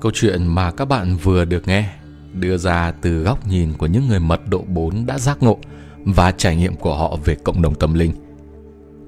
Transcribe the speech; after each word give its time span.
Câu 0.00 0.12
chuyện 0.14 0.46
mà 0.46 0.70
các 0.70 0.84
bạn 0.84 1.16
vừa 1.16 1.44
được 1.44 1.68
nghe 1.68 1.88
đưa 2.32 2.56
ra 2.56 2.92
từ 2.92 3.22
góc 3.22 3.46
nhìn 3.46 3.72
của 3.72 3.86
những 3.86 4.08
người 4.08 4.20
mật 4.20 4.40
độ 4.48 4.64
4 4.68 5.06
đã 5.06 5.18
giác 5.18 5.42
ngộ 5.42 5.58
và 6.04 6.32
trải 6.32 6.56
nghiệm 6.56 6.76
của 6.76 6.96
họ 6.96 7.16
về 7.24 7.36
cộng 7.44 7.62
đồng 7.62 7.74
tâm 7.74 7.94
linh. 7.94 8.12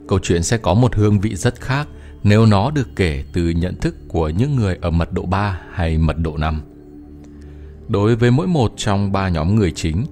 Câu 0.08 0.18
chuyện 0.22 0.42
sẽ 0.42 0.58
có 0.58 0.74
một 0.74 0.94
hương 0.94 1.20
vị 1.20 1.34
rất 1.34 1.60
khác 1.60 1.88
nếu 2.22 2.46
nó 2.46 2.70
được 2.70 2.88
kể 2.96 3.24
từ 3.32 3.48
nhận 3.48 3.76
thức 3.76 3.96
của 4.08 4.28
những 4.28 4.56
người 4.56 4.78
ở 4.80 4.90
mật 4.90 5.12
độ 5.12 5.22
3 5.22 5.60
hay 5.72 5.98
mật 5.98 6.18
độ 6.18 6.36
5. 6.36 6.62
Đối 7.88 8.16
với 8.16 8.30
mỗi 8.30 8.46
một 8.46 8.72
trong 8.76 9.12
ba 9.12 9.28
nhóm 9.28 9.54
người 9.54 9.72
chính, 9.72 10.04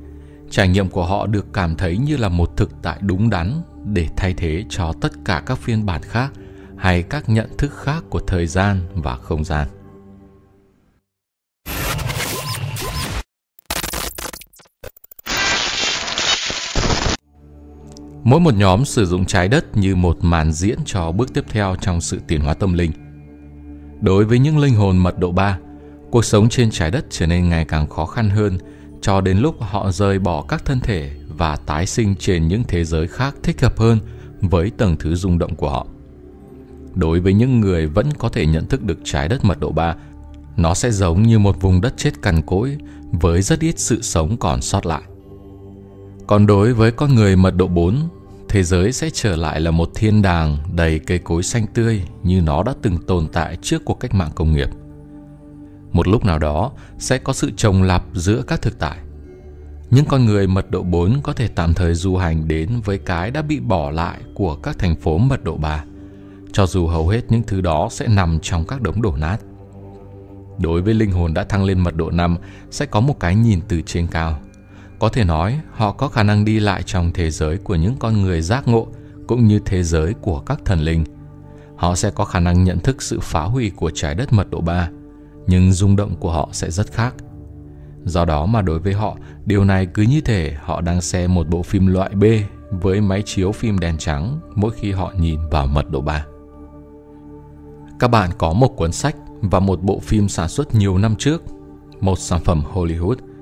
trải 0.50 0.68
nghiệm 0.68 0.88
của 0.88 1.06
họ 1.06 1.26
được 1.26 1.46
cảm 1.52 1.76
thấy 1.76 1.98
như 1.98 2.16
là 2.16 2.28
một 2.28 2.56
thực 2.56 2.70
tại 2.82 2.98
đúng 3.00 3.30
đắn 3.30 3.62
để 3.84 4.08
thay 4.16 4.34
thế 4.34 4.64
cho 4.68 4.92
tất 5.00 5.12
cả 5.24 5.42
các 5.46 5.58
phiên 5.58 5.86
bản 5.86 6.02
khác 6.02 6.32
hay 6.76 7.02
các 7.02 7.28
nhận 7.28 7.50
thức 7.58 7.72
khác 7.74 8.04
của 8.10 8.20
thời 8.20 8.46
gian 8.46 8.80
và 8.94 9.16
không 9.16 9.44
gian. 9.44 9.68
Mỗi 18.24 18.40
một 18.40 18.54
nhóm 18.54 18.84
sử 18.84 19.06
dụng 19.06 19.24
trái 19.24 19.48
đất 19.48 19.76
như 19.76 19.96
một 19.96 20.18
màn 20.20 20.52
diễn 20.52 20.78
cho 20.84 21.12
bước 21.12 21.34
tiếp 21.34 21.44
theo 21.48 21.76
trong 21.80 22.00
sự 22.00 22.20
tiến 22.26 22.40
hóa 22.40 22.54
tâm 22.54 22.72
linh. 22.72 22.90
Đối 24.00 24.24
với 24.24 24.38
những 24.38 24.58
linh 24.58 24.74
hồn 24.74 24.98
mật 24.98 25.18
độ 25.18 25.32
3, 25.32 25.58
cuộc 26.10 26.24
sống 26.24 26.48
trên 26.48 26.70
trái 26.70 26.90
đất 26.90 27.06
trở 27.10 27.26
nên 27.26 27.48
ngày 27.48 27.64
càng 27.64 27.86
khó 27.86 28.06
khăn 28.06 28.30
hơn 28.30 28.58
cho 29.00 29.20
đến 29.20 29.38
lúc 29.38 29.56
họ 29.60 29.90
rời 29.90 30.18
bỏ 30.18 30.42
các 30.42 30.64
thân 30.64 30.80
thể 30.80 31.10
và 31.28 31.56
tái 31.56 31.86
sinh 31.86 32.14
trên 32.18 32.48
những 32.48 32.62
thế 32.68 32.84
giới 32.84 33.06
khác 33.06 33.34
thích 33.42 33.60
hợp 33.62 33.78
hơn 33.78 33.98
với 34.40 34.70
tầng 34.70 34.96
thứ 34.98 35.14
rung 35.14 35.38
động 35.38 35.54
của 35.54 35.70
họ. 35.70 35.86
Đối 36.94 37.20
với 37.20 37.32
những 37.32 37.60
người 37.60 37.86
vẫn 37.86 38.06
có 38.18 38.28
thể 38.28 38.46
nhận 38.46 38.66
thức 38.66 38.82
được 38.82 38.98
trái 39.04 39.28
đất 39.28 39.44
mật 39.44 39.60
độ 39.60 39.72
3, 39.72 39.94
nó 40.56 40.74
sẽ 40.74 40.90
giống 40.90 41.22
như 41.22 41.38
một 41.38 41.60
vùng 41.60 41.80
đất 41.80 41.94
chết 41.96 42.22
cằn 42.22 42.42
cỗi 42.42 42.76
với 43.12 43.42
rất 43.42 43.60
ít 43.60 43.78
sự 43.78 44.02
sống 44.02 44.36
còn 44.36 44.62
sót 44.62 44.86
lại. 44.86 45.02
Còn 46.26 46.46
đối 46.46 46.72
với 46.72 46.92
con 46.92 47.14
người 47.14 47.36
mật 47.36 47.56
độ 47.56 47.66
4, 47.66 48.08
thế 48.48 48.62
giới 48.62 48.92
sẽ 48.92 49.10
trở 49.10 49.36
lại 49.36 49.60
là 49.60 49.70
một 49.70 49.90
thiên 49.94 50.22
đàng 50.22 50.56
đầy 50.76 50.98
cây 50.98 51.18
cối 51.18 51.42
xanh 51.42 51.66
tươi 51.74 52.02
như 52.22 52.40
nó 52.40 52.62
đã 52.62 52.74
từng 52.82 52.98
tồn 52.98 53.28
tại 53.32 53.56
trước 53.62 53.84
cuộc 53.84 54.00
cách 54.00 54.14
mạng 54.14 54.30
công 54.34 54.52
nghiệp. 54.52 54.68
Một 55.92 56.08
lúc 56.08 56.24
nào 56.24 56.38
đó 56.38 56.72
sẽ 56.98 57.18
có 57.18 57.32
sự 57.32 57.50
trồng 57.56 57.82
lặp 57.82 58.04
giữa 58.12 58.42
các 58.46 58.62
thực 58.62 58.78
tại. 58.78 58.98
Những 59.90 60.04
con 60.04 60.24
người 60.24 60.46
mật 60.46 60.70
độ 60.70 60.82
4 60.82 61.20
có 61.22 61.32
thể 61.32 61.48
tạm 61.48 61.74
thời 61.74 61.94
du 61.94 62.16
hành 62.16 62.48
đến 62.48 62.68
với 62.84 62.98
cái 62.98 63.30
đã 63.30 63.42
bị 63.42 63.60
bỏ 63.60 63.90
lại 63.90 64.20
của 64.34 64.54
các 64.56 64.78
thành 64.78 64.96
phố 64.96 65.18
mật 65.18 65.44
độ 65.44 65.56
3, 65.56 65.84
cho 66.52 66.66
dù 66.66 66.86
hầu 66.86 67.08
hết 67.08 67.22
những 67.28 67.42
thứ 67.46 67.60
đó 67.60 67.88
sẽ 67.90 68.08
nằm 68.08 68.38
trong 68.42 68.64
các 68.66 68.82
đống 68.82 69.02
đổ 69.02 69.16
nát. 69.16 69.38
Đối 70.58 70.82
với 70.82 70.94
linh 70.94 71.10
hồn 71.10 71.34
đã 71.34 71.44
thăng 71.44 71.64
lên 71.64 71.80
mật 71.80 71.94
độ 71.96 72.10
5 72.10 72.36
sẽ 72.70 72.86
có 72.86 73.00
một 73.00 73.20
cái 73.20 73.36
nhìn 73.36 73.60
từ 73.68 73.82
trên 73.86 74.06
cao– 74.06 74.38
có 75.04 75.08
thể 75.08 75.24
nói, 75.24 75.60
họ 75.70 75.92
có 75.92 76.08
khả 76.08 76.22
năng 76.22 76.44
đi 76.44 76.60
lại 76.60 76.82
trong 76.82 77.10
thế 77.12 77.30
giới 77.30 77.56
của 77.56 77.74
những 77.74 77.96
con 77.98 78.22
người 78.22 78.42
giác 78.42 78.68
ngộ 78.68 78.86
cũng 79.26 79.46
như 79.46 79.58
thế 79.58 79.82
giới 79.82 80.14
của 80.14 80.40
các 80.40 80.60
thần 80.64 80.80
linh. 80.80 81.04
Họ 81.76 81.94
sẽ 81.94 82.10
có 82.10 82.24
khả 82.24 82.40
năng 82.40 82.64
nhận 82.64 82.78
thức 82.78 83.02
sự 83.02 83.20
phá 83.20 83.42
hủy 83.42 83.72
của 83.76 83.90
trái 83.94 84.14
đất 84.14 84.32
mật 84.32 84.50
độ 84.50 84.60
3, 84.60 84.88
nhưng 85.46 85.72
rung 85.72 85.96
động 85.96 86.16
của 86.20 86.32
họ 86.32 86.48
sẽ 86.52 86.70
rất 86.70 86.92
khác. 86.92 87.14
Do 88.04 88.24
đó 88.24 88.46
mà 88.46 88.62
đối 88.62 88.78
với 88.78 88.92
họ, 88.92 89.16
điều 89.46 89.64
này 89.64 89.86
cứ 89.86 90.02
như 90.02 90.20
thể 90.20 90.56
họ 90.62 90.80
đang 90.80 91.00
xem 91.00 91.34
một 91.34 91.48
bộ 91.48 91.62
phim 91.62 91.86
loại 91.86 92.10
B 92.10 92.24
với 92.70 93.00
máy 93.00 93.22
chiếu 93.26 93.52
phim 93.52 93.78
đèn 93.78 93.98
trắng 93.98 94.40
mỗi 94.54 94.70
khi 94.70 94.92
họ 94.92 95.12
nhìn 95.18 95.40
vào 95.50 95.66
mật 95.66 95.90
độ 95.90 96.00
3. 96.00 96.26
Các 97.98 98.08
bạn 98.08 98.30
có 98.38 98.52
một 98.52 98.68
cuốn 98.68 98.92
sách 98.92 99.16
và 99.40 99.60
một 99.60 99.82
bộ 99.82 99.98
phim 99.98 100.28
sản 100.28 100.48
xuất 100.48 100.74
nhiều 100.74 100.98
năm 100.98 101.16
trước, 101.16 101.42
một 102.00 102.18
sản 102.18 102.40
phẩm 102.44 102.62
Hollywood– 102.74 103.16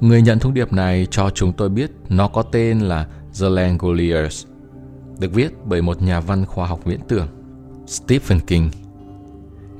Người 0.00 0.22
nhận 0.22 0.38
thông 0.38 0.54
điệp 0.54 0.72
này 0.72 1.06
cho 1.10 1.30
chúng 1.30 1.52
tôi 1.52 1.68
biết 1.68 1.90
nó 2.08 2.28
có 2.28 2.42
tên 2.42 2.80
là 2.80 3.06
The 3.40 3.48
Langoliers, 3.48 4.46
được 5.18 5.32
viết 5.32 5.52
bởi 5.64 5.82
một 5.82 6.02
nhà 6.02 6.20
văn 6.20 6.46
khoa 6.46 6.66
học 6.66 6.80
viễn 6.84 7.00
tưởng, 7.08 7.28
Stephen 7.86 8.40
King. 8.40 8.70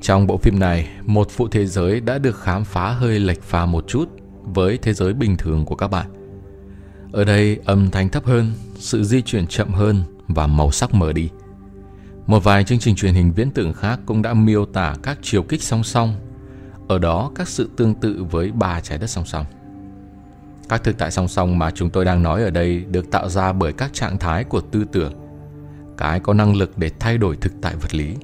Trong 0.01 0.27
bộ 0.27 0.37
phim 0.37 0.59
này, 0.59 0.87
một 1.05 1.27
phụ 1.29 1.47
thế 1.47 1.65
giới 1.65 1.99
đã 1.99 2.17
được 2.17 2.39
khám 2.39 2.63
phá 2.63 2.91
hơi 2.91 3.19
lệch 3.19 3.43
pha 3.43 3.65
một 3.65 3.85
chút 3.87 4.09
với 4.43 4.77
thế 4.77 4.93
giới 4.93 5.13
bình 5.13 5.37
thường 5.37 5.65
của 5.65 5.75
các 5.75 5.87
bạn. 5.87 6.07
Ở 7.11 7.23
đây 7.23 7.59
âm 7.65 7.91
thanh 7.91 8.09
thấp 8.09 8.25
hơn, 8.25 8.51
sự 8.75 9.03
di 9.03 9.21
chuyển 9.21 9.47
chậm 9.47 9.73
hơn 9.73 10.03
và 10.27 10.47
màu 10.47 10.71
sắc 10.71 10.93
mờ 10.93 11.13
đi. 11.13 11.29
Một 12.27 12.43
vài 12.43 12.63
chương 12.63 12.79
trình 12.79 12.95
truyền 12.95 13.13
hình 13.13 13.33
viễn 13.33 13.51
tưởng 13.51 13.73
khác 13.73 13.99
cũng 14.05 14.21
đã 14.21 14.33
miêu 14.33 14.65
tả 14.65 14.95
các 15.03 15.19
chiều 15.21 15.43
kích 15.43 15.63
song 15.63 15.83
song. 15.83 16.15
Ở 16.87 16.99
đó 16.99 17.31
các 17.35 17.47
sự 17.47 17.69
tương 17.77 17.95
tự 17.95 18.25
với 18.31 18.51
ba 18.51 18.81
trái 18.81 18.97
đất 18.97 19.07
song 19.07 19.25
song. 19.25 19.45
Các 20.69 20.83
thực 20.83 20.97
tại 20.97 21.11
song 21.11 21.27
song 21.27 21.59
mà 21.59 21.71
chúng 21.71 21.89
tôi 21.89 22.05
đang 22.05 22.23
nói 22.23 22.43
ở 22.43 22.49
đây 22.49 22.85
được 22.91 23.11
tạo 23.11 23.29
ra 23.29 23.53
bởi 23.53 23.73
các 23.73 23.93
trạng 23.93 24.17
thái 24.17 24.43
của 24.43 24.61
tư 24.61 24.85
tưởng, 24.91 25.13
cái 25.97 26.19
có 26.19 26.33
năng 26.33 26.55
lực 26.55 26.77
để 26.77 26.91
thay 26.99 27.17
đổi 27.17 27.35
thực 27.35 27.53
tại 27.61 27.75
vật 27.75 27.95
lý. 27.95 28.15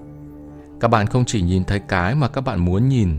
Các 0.79 0.88
bạn 0.88 1.07
không 1.07 1.25
chỉ 1.25 1.41
nhìn 1.41 1.63
thấy 1.63 1.79
cái 1.79 2.16
mà 2.16 2.28
các 2.28 2.41
bạn 2.41 2.66
muốn 2.66 2.89
nhìn, 2.89 3.09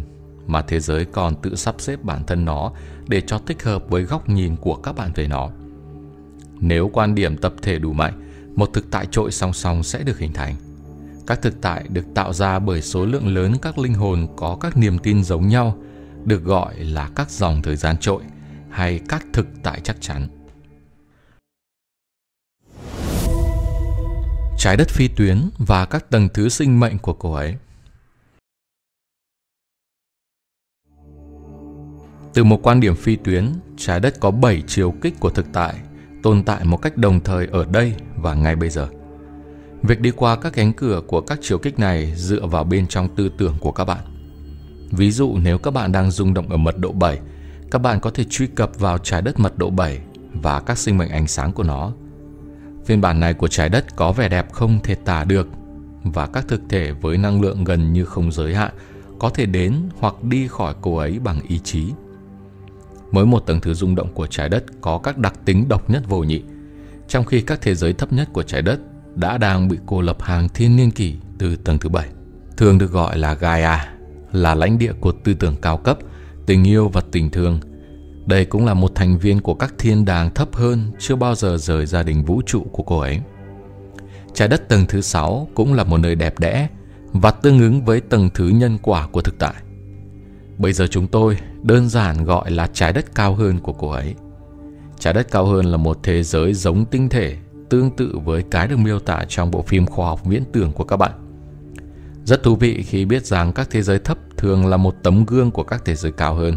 mà 0.46 0.62
thế 0.62 0.80
giới 0.80 1.04
còn 1.04 1.34
tự 1.34 1.54
sắp 1.54 1.74
xếp 1.78 2.02
bản 2.02 2.24
thân 2.26 2.44
nó 2.44 2.72
để 3.08 3.20
cho 3.20 3.38
thích 3.38 3.62
hợp 3.62 3.84
với 3.88 4.02
góc 4.02 4.28
nhìn 4.28 4.56
của 4.56 4.74
các 4.74 4.96
bạn 4.96 5.10
về 5.14 5.26
nó. 5.26 5.50
Nếu 6.60 6.90
quan 6.92 7.14
điểm 7.14 7.36
tập 7.36 7.54
thể 7.62 7.78
đủ 7.78 7.92
mạnh, 7.92 8.30
một 8.56 8.70
thực 8.72 8.90
tại 8.90 9.06
trội 9.10 9.32
song 9.32 9.52
song 9.52 9.82
sẽ 9.82 10.02
được 10.02 10.18
hình 10.18 10.32
thành. 10.32 10.54
Các 11.26 11.42
thực 11.42 11.60
tại 11.60 11.84
được 11.88 12.04
tạo 12.14 12.32
ra 12.32 12.58
bởi 12.58 12.82
số 12.82 13.06
lượng 13.06 13.34
lớn 13.34 13.54
các 13.62 13.78
linh 13.78 13.94
hồn 13.94 14.26
có 14.36 14.58
các 14.60 14.76
niềm 14.76 14.98
tin 14.98 15.24
giống 15.24 15.48
nhau, 15.48 15.78
được 16.24 16.44
gọi 16.44 16.74
là 16.78 17.10
các 17.14 17.30
dòng 17.30 17.62
thời 17.62 17.76
gian 17.76 17.96
trội– 17.98 18.22
hay 18.70 19.00
các 19.08 19.26
thực 19.32 19.46
tại 19.62 19.80
chắc 19.84 19.96
chắn. 20.00 20.28
Trái 24.58 24.76
đất 24.76 24.88
phi 24.88 25.08
tuyến 25.08 25.50
và 25.58 25.84
các 25.84 26.10
tầng 26.10 26.28
thứ 26.34 26.48
sinh 26.48 26.80
mệnh 26.80 26.98
của 26.98 27.12
cô 27.12 27.32
ấy. 27.32 27.56
Từ 32.34 32.44
một 32.44 32.60
quan 32.62 32.80
điểm 32.80 32.96
phi 32.96 33.16
tuyến, 33.16 33.52
trái 33.76 34.00
đất 34.00 34.20
có 34.20 34.30
7 34.30 34.62
chiều 34.66 34.94
kích 35.00 35.14
của 35.20 35.30
thực 35.30 35.46
tại, 35.52 35.74
tồn 36.22 36.42
tại 36.42 36.64
một 36.64 36.76
cách 36.76 36.96
đồng 36.96 37.20
thời 37.20 37.46
ở 37.46 37.64
đây 37.64 37.94
và 38.16 38.34
ngay 38.34 38.56
bây 38.56 38.70
giờ. 38.70 38.88
Việc 39.82 40.00
đi 40.00 40.10
qua 40.10 40.36
các 40.36 40.52
cánh 40.52 40.72
cửa 40.72 41.02
của 41.06 41.20
các 41.20 41.38
chiều 41.42 41.58
kích 41.58 41.78
này 41.78 42.12
dựa 42.16 42.46
vào 42.46 42.64
bên 42.64 42.86
trong 42.86 43.16
tư 43.16 43.30
tưởng 43.38 43.54
của 43.60 43.72
các 43.72 43.84
bạn. 43.84 44.04
Ví 44.90 45.10
dụ 45.10 45.36
nếu 45.42 45.58
các 45.58 45.70
bạn 45.70 45.92
đang 45.92 46.10
rung 46.10 46.34
động 46.34 46.48
ở 46.48 46.56
mật 46.56 46.78
độ 46.78 46.92
7 46.92 47.20
các 47.70 47.78
bạn 47.78 48.00
có 48.00 48.10
thể 48.10 48.24
truy 48.24 48.46
cập 48.46 48.78
vào 48.78 48.98
trái 48.98 49.22
đất 49.22 49.40
mật 49.40 49.58
độ 49.58 49.70
7 49.70 49.98
và 50.32 50.60
các 50.60 50.78
sinh 50.78 50.98
mệnh 50.98 51.10
ánh 51.10 51.26
sáng 51.26 51.52
của 51.52 51.62
nó. 51.62 51.92
Phiên 52.84 53.00
bản 53.00 53.20
này 53.20 53.34
của 53.34 53.48
trái 53.48 53.68
đất 53.68 53.96
có 53.96 54.12
vẻ 54.12 54.28
đẹp 54.28 54.52
không 54.52 54.78
thể 54.82 54.94
tả 54.94 55.24
được 55.24 55.48
và 56.02 56.26
các 56.26 56.48
thực 56.48 56.60
thể 56.68 56.92
với 56.92 57.18
năng 57.18 57.40
lượng 57.40 57.64
gần 57.64 57.92
như 57.92 58.04
không 58.04 58.32
giới 58.32 58.54
hạn 58.54 58.72
có 59.18 59.30
thể 59.30 59.46
đến 59.46 59.74
hoặc 59.98 60.22
đi 60.22 60.48
khỏi 60.48 60.74
cô 60.80 60.96
ấy 60.96 61.18
bằng 61.18 61.40
ý 61.48 61.58
chí. 61.58 61.92
Mỗi 63.12 63.26
một 63.26 63.40
tầng 63.40 63.60
thứ 63.60 63.74
rung 63.74 63.94
động 63.94 64.14
của 64.14 64.26
trái 64.26 64.48
đất 64.48 64.64
có 64.80 64.98
các 64.98 65.18
đặc 65.18 65.34
tính 65.44 65.68
độc 65.68 65.90
nhất 65.90 66.02
vô 66.08 66.20
nhị, 66.20 66.42
trong 67.08 67.24
khi 67.24 67.40
các 67.40 67.60
thế 67.60 67.74
giới 67.74 67.92
thấp 67.92 68.12
nhất 68.12 68.28
của 68.32 68.42
trái 68.42 68.62
đất 68.62 68.80
đã 69.14 69.38
đang 69.38 69.68
bị 69.68 69.78
cô 69.86 70.00
lập 70.00 70.22
hàng 70.22 70.48
thiên 70.48 70.76
niên 70.76 70.90
kỷ 70.90 71.14
từ 71.38 71.56
tầng 71.56 71.78
thứ 71.78 71.88
bảy, 71.88 72.08
thường 72.56 72.78
được 72.78 72.92
gọi 72.92 73.18
là 73.18 73.34
Gaia, 73.34 73.78
là 74.32 74.54
lãnh 74.54 74.78
địa 74.78 74.92
của 75.00 75.12
tư 75.12 75.34
tưởng 75.34 75.56
cao 75.62 75.76
cấp– 75.76 75.98
tình 76.46 76.64
yêu 76.64 76.88
và 76.88 77.00
tình 77.12 77.30
thương. 77.30 77.60
Đây 78.26 78.44
cũng 78.44 78.66
là 78.66 78.74
một 78.74 78.94
thành 78.94 79.18
viên 79.18 79.40
của 79.40 79.54
các 79.54 79.74
thiên 79.78 80.04
đàng 80.04 80.34
thấp 80.34 80.48
hơn 80.54 80.92
chưa 80.98 81.16
bao 81.16 81.34
giờ 81.34 81.56
rời 81.56 81.86
gia 81.86 82.02
đình 82.02 82.24
vũ 82.24 82.42
trụ 82.46 82.66
của 82.72 82.82
cô 82.82 82.98
ấy. 82.98 83.20
Trái 84.34 84.48
đất 84.48 84.68
tầng 84.68 84.84
thứ 84.88 85.00
sáu 85.00 85.48
cũng 85.54 85.74
là 85.74 85.84
một 85.84 85.98
nơi 85.98 86.14
đẹp 86.14 86.38
đẽ 86.38 86.68
và 87.12 87.30
tương 87.30 87.60
ứng 87.60 87.84
với 87.84 88.00
tầng 88.00 88.30
thứ 88.34 88.48
nhân 88.48 88.78
quả 88.82 89.06
của 89.06 89.20
thực 89.20 89.38
tại. 89.38 89.54
Bây 90.58 90.72
giờ 90.72 90.86
chúng 90.86 91.06
tôi 91.06 91.38
đơn 91.62 91.88
giản 91.88 92.24
gọi 92.24 92.50
là 92.50 92.66
trái 92.72 92.92
đất 92.92 93.14
cao 93.14 93.34
hơn 93.34 93.58
của 93.58 93.72
cô 93.72 93.90
ấy. 93.90 94.14
Trái 94.98 95.14
đất 95.14 95.30
cao 95.30 95.46
hơn 95.46 95.66
là 95.66 95.76
một 95.76 95.98
thế 96.02 96.22
giới 96.22 96.54
giống 96.54 96.84
tinh 96.84 97.08
thể, 97.08 97.36
tương 97.70 97.90
tự 97.96 98.18
với 98.24 98.42
cái 98.50 98.68
được 98.68 98.76
miêu 98.76 98.98
tả 98.98 99.24
trong 99.28 99.50
bộ 99.50 99.62
phim 99.62 99.86
khoa 99.86 100.06
học 100.06 100.24
viễn 100.24 100.42
tưởng 100.52 100.72
của 100.72 100.84
các 100.84 100.96
bạn. 100.96 101.25
Rất 102.26 102.42
thú 102.42 102.56
vị 102.56 102.82
khi 102.82 103.04
biết 103.04 103.26
rằng 103.26 103.52
các 103.52 103.70
thế 103.70 103.82
giới 103.82 103.98
thấp 103.98 104.18
thường 104.36 104.66
là 104.66 104.76
một 104.76 104.94
tấm 105.02 105.24
gương 105.26 105.50
của 105.50 105.62
các 105.62 105.82
thế 105.84 105.94
giới 105.94 106.12
cao 106.12 106.34
hơn. 106.34 106.56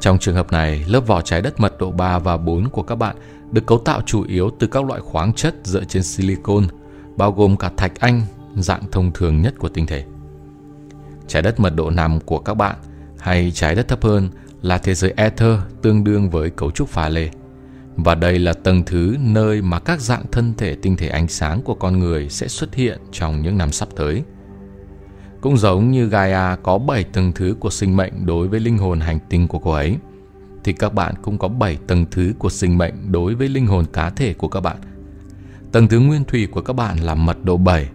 Trong 0.00 0.18
trường 0.18 0.34
hợp 0.34 0.52
này, 0.52 0.84
lớp 0.88 1.00
vỏ 1.00 1.20
trái 1.20 1.42
đất 1.42 1.60
mật 1.60 1.78
độ 1.78 1.90
3 1.90 2.18
và 2.18 2.36
4 2.36 2.68
của 2.68 2.82
các 2.82 2.94
bạn 2.94 3.16
được 3.52 3.66
cấu 3.66 3.78
tạo 3.78 4.02
chủ 4.06 4.24
yếu 4.28 4.50
từ 4.58 4.66
các 4.66 4.84
loại 4.84 5.00
khoáng 5.00 5.32
chất 5.32 5.54
dựa 5.64 5.84
trên 5.84 6.02
silicon, 6.02 6.66
bao 7.16 7.32
gồm 7.32 7.56
cả 7.56 7.70
thạch 7.76 8.00
anh, 8.00 8.22
dạng 8.56 8.82
thông 8.92 9.12
thường 9.12 9.42
nhất 9.42 9.54
của 9.58 9.68
tinh 9.68 9.86
thể. 9.86 10.04
Trái 11.26 11.42
đất 11.42 11.60
mật 11.60 11.74
độ 11.76 11.90
5 11.90 12.20
của 12.20 12.38
các 12.38 12.54
bạn 12.54 12.76
hay 13.18 13.52
trái 13.54 13.74
đất 13.74 13.88
thấp 13.88 14.02
hơn 14.02 14.28
là 14.62 14.78
thế 14.78 14.94
giới 14.94 15.14
ether 15.16 15.58
tương 15.82 16.04
đương 16.04 16.30
với 16.30 16.50
cấu 16.50 16.70
trúc 16.70 16.88
pha 16.88 17.08
lê. 17.08 17.30
Và 17.96 18.14
đây 18.14 18.38
là 18.38 18.52
tầng 18.52 18.82
thứ 18.86 19.16
nơi 19.20 19.62
mà 19.62 19.78
các 19.78 20.00
dạng 20.00 20.24
thân 20.32 20.54
thể 20.54 20.74
tinh 20.74 20.96
thể 20.96 21.08
ánh 21.08 21.28
sáng 21.28 21.62
của 21.62 21.74
con 21.74 21.98
người 21.98 22.28
sẽ 22.28 22.48
xuất 22.48 22.74
hiện 22.74 22.98
trong 23.12 23.42
những 23.42 23.58
năm 23.58 23.72
sắp 23.72 23.88
tới. 23.96 24.22
Cũng 25.42 25.56
giống 25.56 25.90
như 25.90 26.08
Gaia 26.08 26.56
có 26.62 26.78
7 26.78 27.04
tầng 27.04 27.32
thứ 27.32 27.56
của 27.60 27.70
sinh 27.70 27.96
mệnh 27.96 28.26
đối 28.26 28.48
với 28.48 28.60
linh 28.60 28.78
hồn 28.78 29.00
hành 29.00 29.18
tinh 29.28 29.48
của 29.48 29.58
cô 29.58 29.70
ấy, 29.70 29.96
thì 30.64 30.72
các 30.72 30.94
bạn 30.94 31.14
cũng 31.22 31.38
có 31.38 31.48
7 31.48 31.78
tầng 31.86 32.06
thứ 32.10 32.32
của 32.38 32.50
sinh 32.50 32.78
mệnh 32.78 33.12
đối 33.12 33.34
với 33.34 33.48
linh 33.48 33.66
hồn 33.66 33.84
cá 33.92 34.10
thể 34.10 34.34
của 34.34 34.48
các 34.48 34.60
bạn. 34.60 34.76
Tầng 35.72 35.88
thứ 35.88 36.00
nguyên 36.00 36.24
thủy 36.24 36.46
của 36.46 36.60
các 36.60 36.72
bạn 36.72 36.98
là 36.98 37.14
mật 37.14 37.44
độ 37.44 37.56
7. 37.56 37.88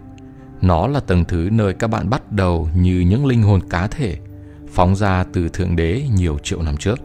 Nó 0.62 0.86
là 0.86 1.00
tầng 1.00 1.24
thứ 1.24 1.48
nơi 1.52 1.74
các 1.74 1.88
bạn 1.88 2.10
bắt 2.10 2.32
đầu 2.32 2.68
như 2.76 3.00
những 3.00 3.26
linh 3.26 3.42
hồn 3.42 3.60
cá 3.70 3.86
thể 3.86 4.16
phóng 4.72 4.96
ra 4.96 5.24
từ 5.32 5.48
Thượng 5.48 5.76
Đế 5.76 6.02
nhiều 6.14 6.38
triệu 6.42 6.62
năm 6.62 6.76
trước. 6.76 6.98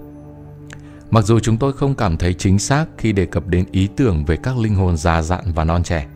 Mặc 1.11 1.25
dù 1.25 1.39
chúng 1.39 1.57
tôi 1.57 1.73
không 1.73 1.95
cảm 1.95 2.17
thấy 2.17 2.33
chính 2.33 2.59
xác 2.59 2.85
khi 2.97 3.11
đề 3.11 3.25
cập 3.25 3.47
đến 3.47 3.65
ý 3.71 3.87
tưởng 3.95 4.25
về 4.25 4.35
các 4.35 4.57
linh 4.57 4.75
hồn 4.75 4.97
già 4.97 5.21
dặn 5.21 5.43
và 5.55 5.63
non 5.63 5.83
trẻ, 5.83 6.07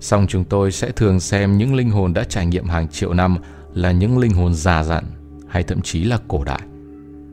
song 0.00 0.26
chúng 0.28 0.44
tôi 0.44 0.72
sẽ 0.72 0.90
thường 0.90 1.20
xem 1.20 1.58
những 1.58 1.74
linh 1.74 1.90
hồn 1.90 2.12
đã 2.12 2.24
trải 2.24 2.46
nghiệm 2.46 2.64
hàng 2.64 2.88
triệu 2.88 3.14
năm 3.14 3.36
là 3.76 3.92
những 3.92 4.18
linh 4.18 4.32
hồn 4.32 4.54
già 4.54 4.82
dặn 4.82 5.04
hay 5.48 5.62
thậm 5.62 5.80
chí 5.80 6.04
là 6.04 6.18
cổ 6.28 6.44
đại. 6.44 6.60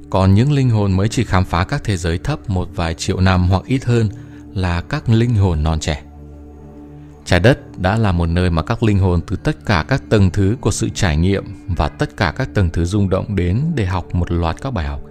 Còn 0.09 0.33
những 0.33 0.51
linh 0.51 0.69
hồn 0.69 0.91
mới 0.91 1.07
chỉ 1.07 1.23
khám 1.23 1.45
phá 1.45 1.63
các 1.63 1.83
thế 1.83 1.97
giới 1.97 2.17
thấp 2.17 2.49
một 2.49 2.69
vài 2.75 2.93
triệu 2.93 3.19
năm 3.19 3.47
hoặc 3.49 3.63
ít 3.65 3.85
hơn 3.85 4.09
là 4.53 4.81
các 4.81 5.09
linh 5.09 5.35
hồn 5.35 5.63
non 5.63 5.79
trẻ. 5.79 6.03
Trái 7.25 7.39
đất 7.39 7.79
đã 7.79 7.97
là 7.97 8.11
một 8.11 8.25
nơi 8.25 8.49
mà 8.49 8.61
các 8.61 8.83
linh 8.83 8.99
hồn 8.99 9.21
từ 9.27 9.35
tất 9.35 9.65
cả 9.65 9.85
các 9.87 10.03
tầng 10.09 10.29
thứ 10.31 10.55
của 10.61 10.71
sự 10.71 10.89
trải 10.89 11.17
nghiệm 11.17 11.43
và 11.67 11.87
tất 11.87 12.17
cả 12.17 12.33
các 12.35 12.49
tầng 12.53 12.69
thứ 12.69 12.85
rung 12.85 13.09
động 13.09 13.35
đến 13.35 13.61
để 13.75 13.85
học 13.85 14.15
một 14.15 14.31
loạt 14.31 14.61
các 14.61 14.71
bài 14.71 14.85
học. 14.85 15.01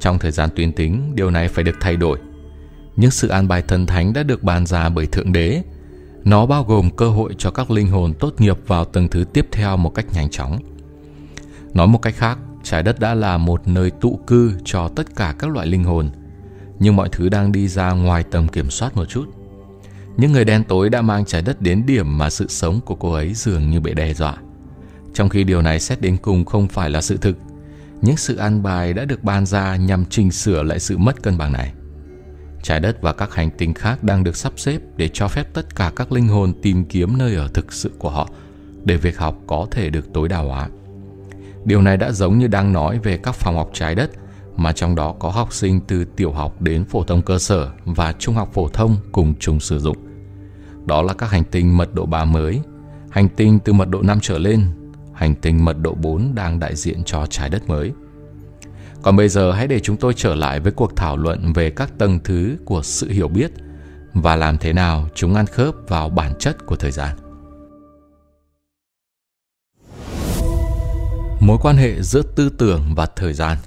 Trong 0.00 0.18
thời 0.18 0.30
gian 0.30 0.50
tuyến 0.56 0.72
tính, 0.72 1.12
điều 1.14 1.30
này 1.30 1.48
phải 1.48 1.64
được 1.64 1.76
thay 1.80 1.96
đổi. 1.96 2.18
Những 2.96 3.10
sự 3.10 3.28
an 3.28 3.48
bài 3.48 3.62
thần 3.62 3.86
thánh 3.86 4.12
đã 4.12 4.22
được 4.22 4.42
bàn 4.42 4.66
ra 4.66 4.88
bởi 4.88 5.06
Thượng 5.06 5.32
Đế. 5.32 5.62
Nó 6.26 6.46
bao 6.46 6.64
gồm 6.64 6.90
cơ 6.90 7.08
hội 7.08 7.34
cho 7.38 7.50
các 7.50 7.70
linh 7.70 7.88
hồn 7.88 8.12
tốt 8.14 8.40
nghiệp 8.40 8.56
vào 8.66 8.84
tầng 8.84 9.08
thứ 9.08 9.24
tiếp 9.32 9.48
theo 9.52 9.76
một 9.76 9.94
cách 9.94 10.06
nhanh 10.12 10.30
chóng. 10.30 10.58
Nói 11.74 11.86
một 11.86 11.98
cách 12.02 12.14
khác, 12.16 12.38
trái 12.62 12.82
đất 12.82 13.00
đã 13.00 13.14
là 13.14 13.38
một 13.38 13.68
nơi 13.68 13.90
tụ 13.90 14.20
cư 14.26 14.52
cho 14.64 14.88
tất 14.88 15.16
cả 15.16 15.34
các 15.38 15.50
loại 15.50 15.66
linh 15.66 15.84
hồn, 15.84 16.10
nhưng 16.78 16.96
mọi 16.96 17.08
thứ 17.12 17.28
đang 17.28 17.52
đi 17.52 17.68
ra 17.68 17.92
ngoài 17.92 18.24
tầm 18.30 18.48
kiểm 18.48 18.70
soát 18.70 18.96
một 18.96 19.04
chút. 19.04 19.24
Những 20.16 20.32
người 20.32 20.44
đen 20.44 20.64
tối 20.64 20.90
đã 20.90 21.02
mang 21.02 21.24
trái 21.24 21.42
đất 21.42 21.62
đến 21.62 21.86
điểm 21.86 22.18
mà 22.18 22.30
sự 22.30 22.46
sống 22.48 22.80
của 22.84 22.94
cô 22.94 23.12
ấy 23.12 23.34
dường 23.34 23.70
như 23.70 23.80
bị 23.80 23.94
đe 23.94 24.14
dọa. 24.14 24.36
Trong 25.14 25.28
khi 25.28 25.44
điều 25.44 25.62
này 25.62 25.80
xét 25.80 26.00
đến 26.00 26.16
cùng 26.16 26.44
không 26.44 26.68
phải 26.68 26.90
là 26.90 27.00
sự 27.00 27.16
thực, 27.16 27.36
những 28.02 28.16
sự 28.16 28.36
an 28.36 28.62
bài 28.62 28.92
đã 28.92 29.04
được 29.04 29.24
ban 29.24 29.46
ra 29.46 29.76
nhằm 29.76 30.04
chỉnh 30.04 30.32
sửa 30.32 30.62
lại 30.62 30.80
sự 30.80 30.98
mất 30.98 31.22
cân 31.22 31.38
bằng 31.38 31.52
này. 31.52 31.72
Trái 32.66 32.80
đất 32.80 33.02
và 33.02 33.12
các 33.12 33.34
hành 33.34 33.50
tinh 33.50 33.74
khác 33.74 34.02
đang 34.02 34.24
được 34.24 34.36
sắp 34.36 34.52
xếp 34.56 34.78
để 34.96 35.08
cho 35.08 35.28
phép 35.28 35.46
tất 35.52 35.74
cả 35.76 35.92
các 35.96 36.12
linh 36.12 36.28
hồn 36.28 36.52
tìm 36.62 36.84
kiếm 36.84 37.18
nơi 37.18 37.34
ở 37.34 37.48
thực 37.54 37.72
sự 37.72 37.90
của 37.98 38.10
họ 38.10 38.28
để 38.84 38.96
việc 38.96 39.18
học 39.18 39.38
có 39.46 39.66
thể 39.70 39.90
được 39.90 40.12
tối 40.12 40.28
đa 40.28 40.38
hóa. 40.38 40.68
Điều 41.64 41.82
này 41.82 41.96
đã 41.96 42.12
giống 42.12 42.38
như 42.38 42.46
đang 42.46 42.72
nói 42.72 42.98
về 42.98 43.16
các 43.16 43.34
phòng 43.34 43.56
học 43.56 43.70
trái 43.72 43.94
đất 43.94 44.10
mà 44.56 44.72
trong 44.72 44.94
đó 44.94 45.14
có 45.18 45.30
học 45.30 45.52
sinh 45.52 45.80
từ 45.80 46.04
tiểu 46.04 46.32
học 46.32 46.62
đến 46.62 46.84
phổ 46.84 47.04
thông 47.04 47.22
cơ 47.22 47.38
sở 47.38 47.70
và 47.84 48.12
trung 48.18 48.34
học 48.34 48.50
phổ 48.52 48.68
thông 48.68 48.96
cùng 49.12 49.34
chung 49.40 49.60
sử 49.60 49.78
dụng. 49.78 49.96
Đó 50.86 51.02
là 51.02 51.14
các 51.14 51.30
hành 51.30 51.44
tinh 51.44 51.76
mật 51.76 51.94
độ 51.94 52.06
3 52.06 52.24
mới, 52.24 52.60
hành 53.10 53.28
tinh 53.28 53.58
từ 53.64 53.72
mật 53.72 53.88
độ 53.88 54.02
5 54.02 54.18
trở 54.22 54.38
lên, 54.38 54.66
hành 55.14 55.34
tinh 55.34 55.64
mật 55.64 55.76
độ 55.82 55.94
4 55.94 56.34
đang 56.34 56.58
đại 56.58 56.76
diện 56.76 57.02
cho 57.04 57.26
trái 57.26 57.50
đất 57.50 57.68
mới. 57.68 57.92
Còn 59.06 59.16
bây 59.16 59.28
giờ 59.28 59.52
hãy 59.52 59.66
để 59.66 59.80
chúng 59.80 59.96
tôi 59.96 60.12
trở 60.16 60.34
lại 60.34 60.60
với 60.60 60.72
cuộc 60.72 60.96
thảo 60.96 61.16
luận 61.16 61.52
về 61.52 61.70
các 61.70 61.98
tầng 61.98 62.18
thứ 62.24 62.56
của 62.64 62.82
sự 62.82 63.10
hiểu 63.10 63.28
biết 63.28 63.50
và 64.14 64.36
làm 64.36 64.58
thế 64.58 64.72
nào 64.72 65.08
chúng 65.14 65.34
ăn 65.34 65.46
khớp 65.46 65.74
vào 65.88 66.08
bản 66.08 66.32
chất 66.38 66.66
của 66.66 66.76
thời 66.76 66.90
gian. 66.90 67.16
Mối 71.40 71.58
quan 71.62 71.76
hệ 71.76 72.02
giữa 72.02 72.22
tư 72.36 72.50
tưởng 72.58 72.82
và 72.96 73.06
thời 73.06 73.32
gian– 73.32 73.58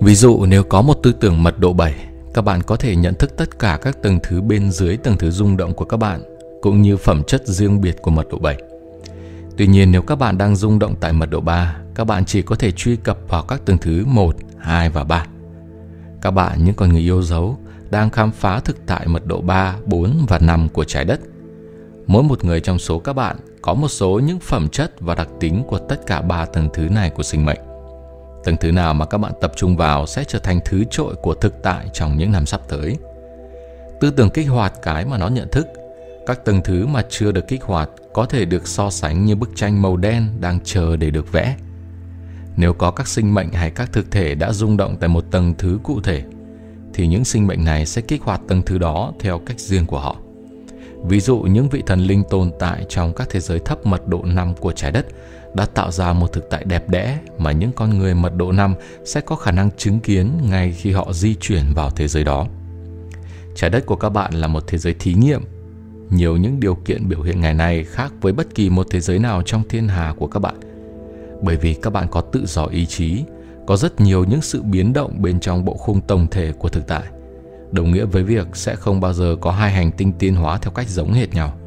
Ví 0.00 0.14
dụ 0.14 0.44
nếu 0.46 0.64
có 0.64 0.82
một 0.82 0.94
tư 1.02 1.12
tưởng 1.12 1.42
mật 1.42 1.58
độ 1.58 1.72
7, 1.72 1.94
các 2.34 2.42
bạn 2.42 2.62
có 2.62 2.76
thể 2.76 2.96
nhận 2.96 3.14
thức 3.14 3.36
tất 3.36 3.58
cả 3.58 3.78
các 3.82 4.02
tầng 4.02 4.18
thứ 4.22 4.40
bên 4.40 4.70
dưới 4.70 4.96
tầng 4.96 5.16
thứ 5.18 5.30
rung 5.30 5.56
động 5.56 5.74
của 5.74 5.84
các 5.84 5.96
bạn, 5.96 6.22
cũng 6.62 6.82
như 6.82 6.96
phẩm 6.96 7.22
chất 7.26 7.46
riêng 7.46 7.80
biệt 7.80 7.96
của 8.02 8.10
mật 8.10 8.28
độ 8.30 8.38
7. 8.38 8.77
Tuy 9.58 9.66
nhiên 9.66 9.92
nếu 9.92 10.02
các 10.02 10.16
bạn 10.16 10.38
đang 10.38 10.56
rung 10.56 10.78
động 10.78 10.94
tại 11.00 11.12
mật 11.12 11.30
độ 11.30 11.40
3, 11.40 11.76
các 11.94 12.04
bạn 12.04 12.24
chỉ 12.24 12.42
có 12.42 12.56
thể 12.56 12.72
truy 12.72 12.96
cập 12.96 13.18
vào 13.28 13.42
các 13.42 13.60
tầng 13.64 13.78
thứ 13.78 14.04
1, 14.06 14.36
2 14.58 14.90
và 14.90 15.04
3. 15.04 15.26
Các 16.20 16.30
bạn, 16.30 16.64
những 16.64 16.74
con 16.74 16.88
người 16.88 17.00
yêu 17.00 17.22
dấu, 17.22 17.58
đang 17.90 18.10
khám 18.10 18.30
phá 18.30 18.60
thực 18.60 18.86
tại 18.86 19.06
mật 19.06 19.26
độ 19.26 19.40
3, 19.40 19.76
4 19.86 20.26
và 20.28 20.38
5 20.38 20.68
của 20.68 20.84
trái 20.84 21.04
đất. 21.04 21.20
Mỗi 22.06 22.22
một 22.22 22.44
người 22.44 22.60
trong 22.60 22.78
số 22.78 22.98
các 22.98 23.12
bạn 23.12 23.36
có 23.62 23.74
một 23.74 23.88
số 23.88 24.20
những 24.24 24.40
phẩm 24.40 24.68
chất 24.68 25.00
và 25.00 25.14
đặc 25.14 25.28
tính 25.40 25.62
của 25.68 25.78
tất 25.78 26.06
cả 26.06 26.22
ba 26.22 26.44
tầng 26.44 26.68
thứ 26.74 26.82
này 26.82 27.10
của 27.10 27.22
sinh 27.22 27.44
mệnh. 27.44 27.60
Tầng 28.44 28.56
thứ 28.60 28.72
nào 28.72 28.94
mà 28.94 29.06
các 29.06 29.18
bạn 29.18 29.32
tập 29.40 29.52
trung 29.56 29.76
vào 29.76 30.06
sẽ 30.06 30.24
trở 30.24 30.38
thành 30.38 30.60
thứ 30.64 30.84
trội 30.90 31.14
của 31.14 31.34
thực 31.34 31.62
tại 31.62 31.88
trong 31.92 32.18
những 32.18 32.32
năm 32.32 32.46
sắp 32.46 32.60
tới. 32.68 32.96
Tư 34.00 34.10
tưởng 34.10 34.30
kích 34.30 34.48
hoạt 34.48 34.72
cái 34.82 35.04
mà 35.04 35.18
nó 35.18 35.28
nhận 35.28 35.48
thức. 35.52 35.66
Các 36.28 36.44
tầng 36.44 36.60
thứ 36.64 36.86
mà 36.86 37.02
chưa 37.10 37.32
được 37.32 37.48
kích 37.48 37.62
hoạt 37.62 37.90
có 38.14 38.26
thể 38.26 38.44
được 38.44 38.68
so 38.68 38.90
sánh 38.90 39.24
như 39.24 39.36
bức 39.36 39.50
tranh 39.56 39.82
màu 39.82 39.96
đen 39.96 40.26
đang 40.40 40.60
chờ 40.64 40.96
để 40.96 41.10
được 41.10 41.32
vẽ. 41.32 41.56
Nếu 42.56 42.72
có 42.72 42.90
các 42.90 43.08
sinh 43.08 43.34
mệnh 43.34 43.52
hay 43.52 43.70
các 43.70 43.92
thực 43.92 44.10
thể 44.10 44.34
đã 44.34 44.52
rung 44.52 44.76
động 44.76 44.96
tại 45.00 45.08
một 45.08 45.24
tầng 45.30 45.54
thứ 45.58 45.78
cụ 45.82 46.00
thể, 46.00 46.22
thì 46.94 47.06
những 47.06 47.24
sinh 47.24 47.46
mệnh 47.46 47.64
này 47.64 47.86
sẽ 47.86 48.02
kích 48.02 48.22
hoạt 48.22 48.40
tầng 48.48 48.62
thứ 48.62 48.78
đó 48.78 49.12
theo 49.20 49.38
cách 49.38 49.60
riêng 49.60 49.86
của 49.86 49.98
họ. 49.98 50.16
Ví 51.04 51.20
dụ 51.20 51.38
những 51.38 51.68
vị 51.68 51.82
thần 51.86 52.00
linh 52.00 52.22
tồn 52.30 52.50
tại 52.58 52.86
trong 52.88 53.12
các 53.14 53.28
thế 53.30 53.40
giới 53.40 53.58
thấp 53.58 53.86
mật 53.86 54.08
độ 54.08 54.22
5 54.24 54.54
của 54.54 54.72
trái 54.72 54.92
đất 54.92 55.06
đã 55.54 55.66
tạo 55.66 55.90
ra 55.90 56.12
một 56.12 56.32
thực 56.32 56.50
tại 56.50 56.64
đẹp 56.64 56.88
đẽ 56.88 57.18
mà 57.38 57.52
những 57.52 57.72
con 57.72 57.98
người 57.98 58.14
mật 58.14 58.32
độ 58.36 58.52
5 58.52 58.74
sẽ 59.04 59.20
có 59.20 59.36
khả 59.36 59.50
năng 59.50 59.70
chứng 59.76 60.00
kiến 60.00 60.30
ngay 60.50 60.72
khi 60.72 60.92
họ 60.92 61.12
di 61.12 61.34
chuyển 61.34 61.64
vào 61.74 61.90
thế 61.90 62.08
giới 62.08 62.24
đó. 62.24 62.46
Trái 63.54 63.70
đất 63.70 63.86
của 63.86 63.96
các 63.96 64.08
bạn 64.08 64.34
là 64.34 64.46
một 64.46 64.64
thế 64.66 64.78
giới 64.78 64.94
thí 64.94 65.14
nghiệm. 65.14 65.57
Nhiều 66.10 66.36
những 66.36 66.60
điều 66.60 66.74
kiện 66.74 67.08
biểu 67.08 67.22
hiện 67.22 67.40
ngày 67.40 67.54
nay 67.54 67.84
khác 67.84 68.12
với 68.20 68.32
bất 68.32 68.54
kỳ 68.54 68.70
một 68.70 68.86
thế 68.90 69.00
giới 69.00 69.18
nào 69.18 69.42
trong 69.42 69.62
thiên 69.68 69.88
hà 69.88 70.14
của 70.18 70.26
các 70.26 70.40
bạn. 70.40 70.54
Bởi 71.42 71.56
vì 71.56 71.74
các 71.74 71.90
bạn 71.90 72.06
có 72.10 72.20
tự 72.20 72.46
do 72.46 72.64
ý 72.64 72.86
chí, 72.86 73.24
có 73.66 73.76
rất 73.76 74.00
nhiều 74.00 74.24
những 74.24 74.42
sự 74.42 74.62
biến 74.62 74.92
động 74.92 75.22
bên 75.22 75.40
trong 75.40 75.64
bộ 75.64 75.74
khung 75.74 76.00
tổng 76.00 76.26
thể 76.30 76.52
của 76.58 76.68
thực 76.68 76.86
tại. 76.86 77.02
Đồng 77.72 77.92
nghĩa 77.92 78.04
với 78.04 78.22
việc 78.22 78.46
sẽ 78.54 78.76
không 78.76 79.00
bao 79.00 79.12
giờ 79.12 79.36
có 79.40 79.50
hai 79.50 79.70
hành 79.70 79.92
tinh 79.92 80.12
tiến 80.18 80.34
hóa 80.34 80.58
theo 80.58 80.70
cách 80.70 80.88
giống 80.88 81.12
hệt 81.12 81.34
nhau. 81.34 81.58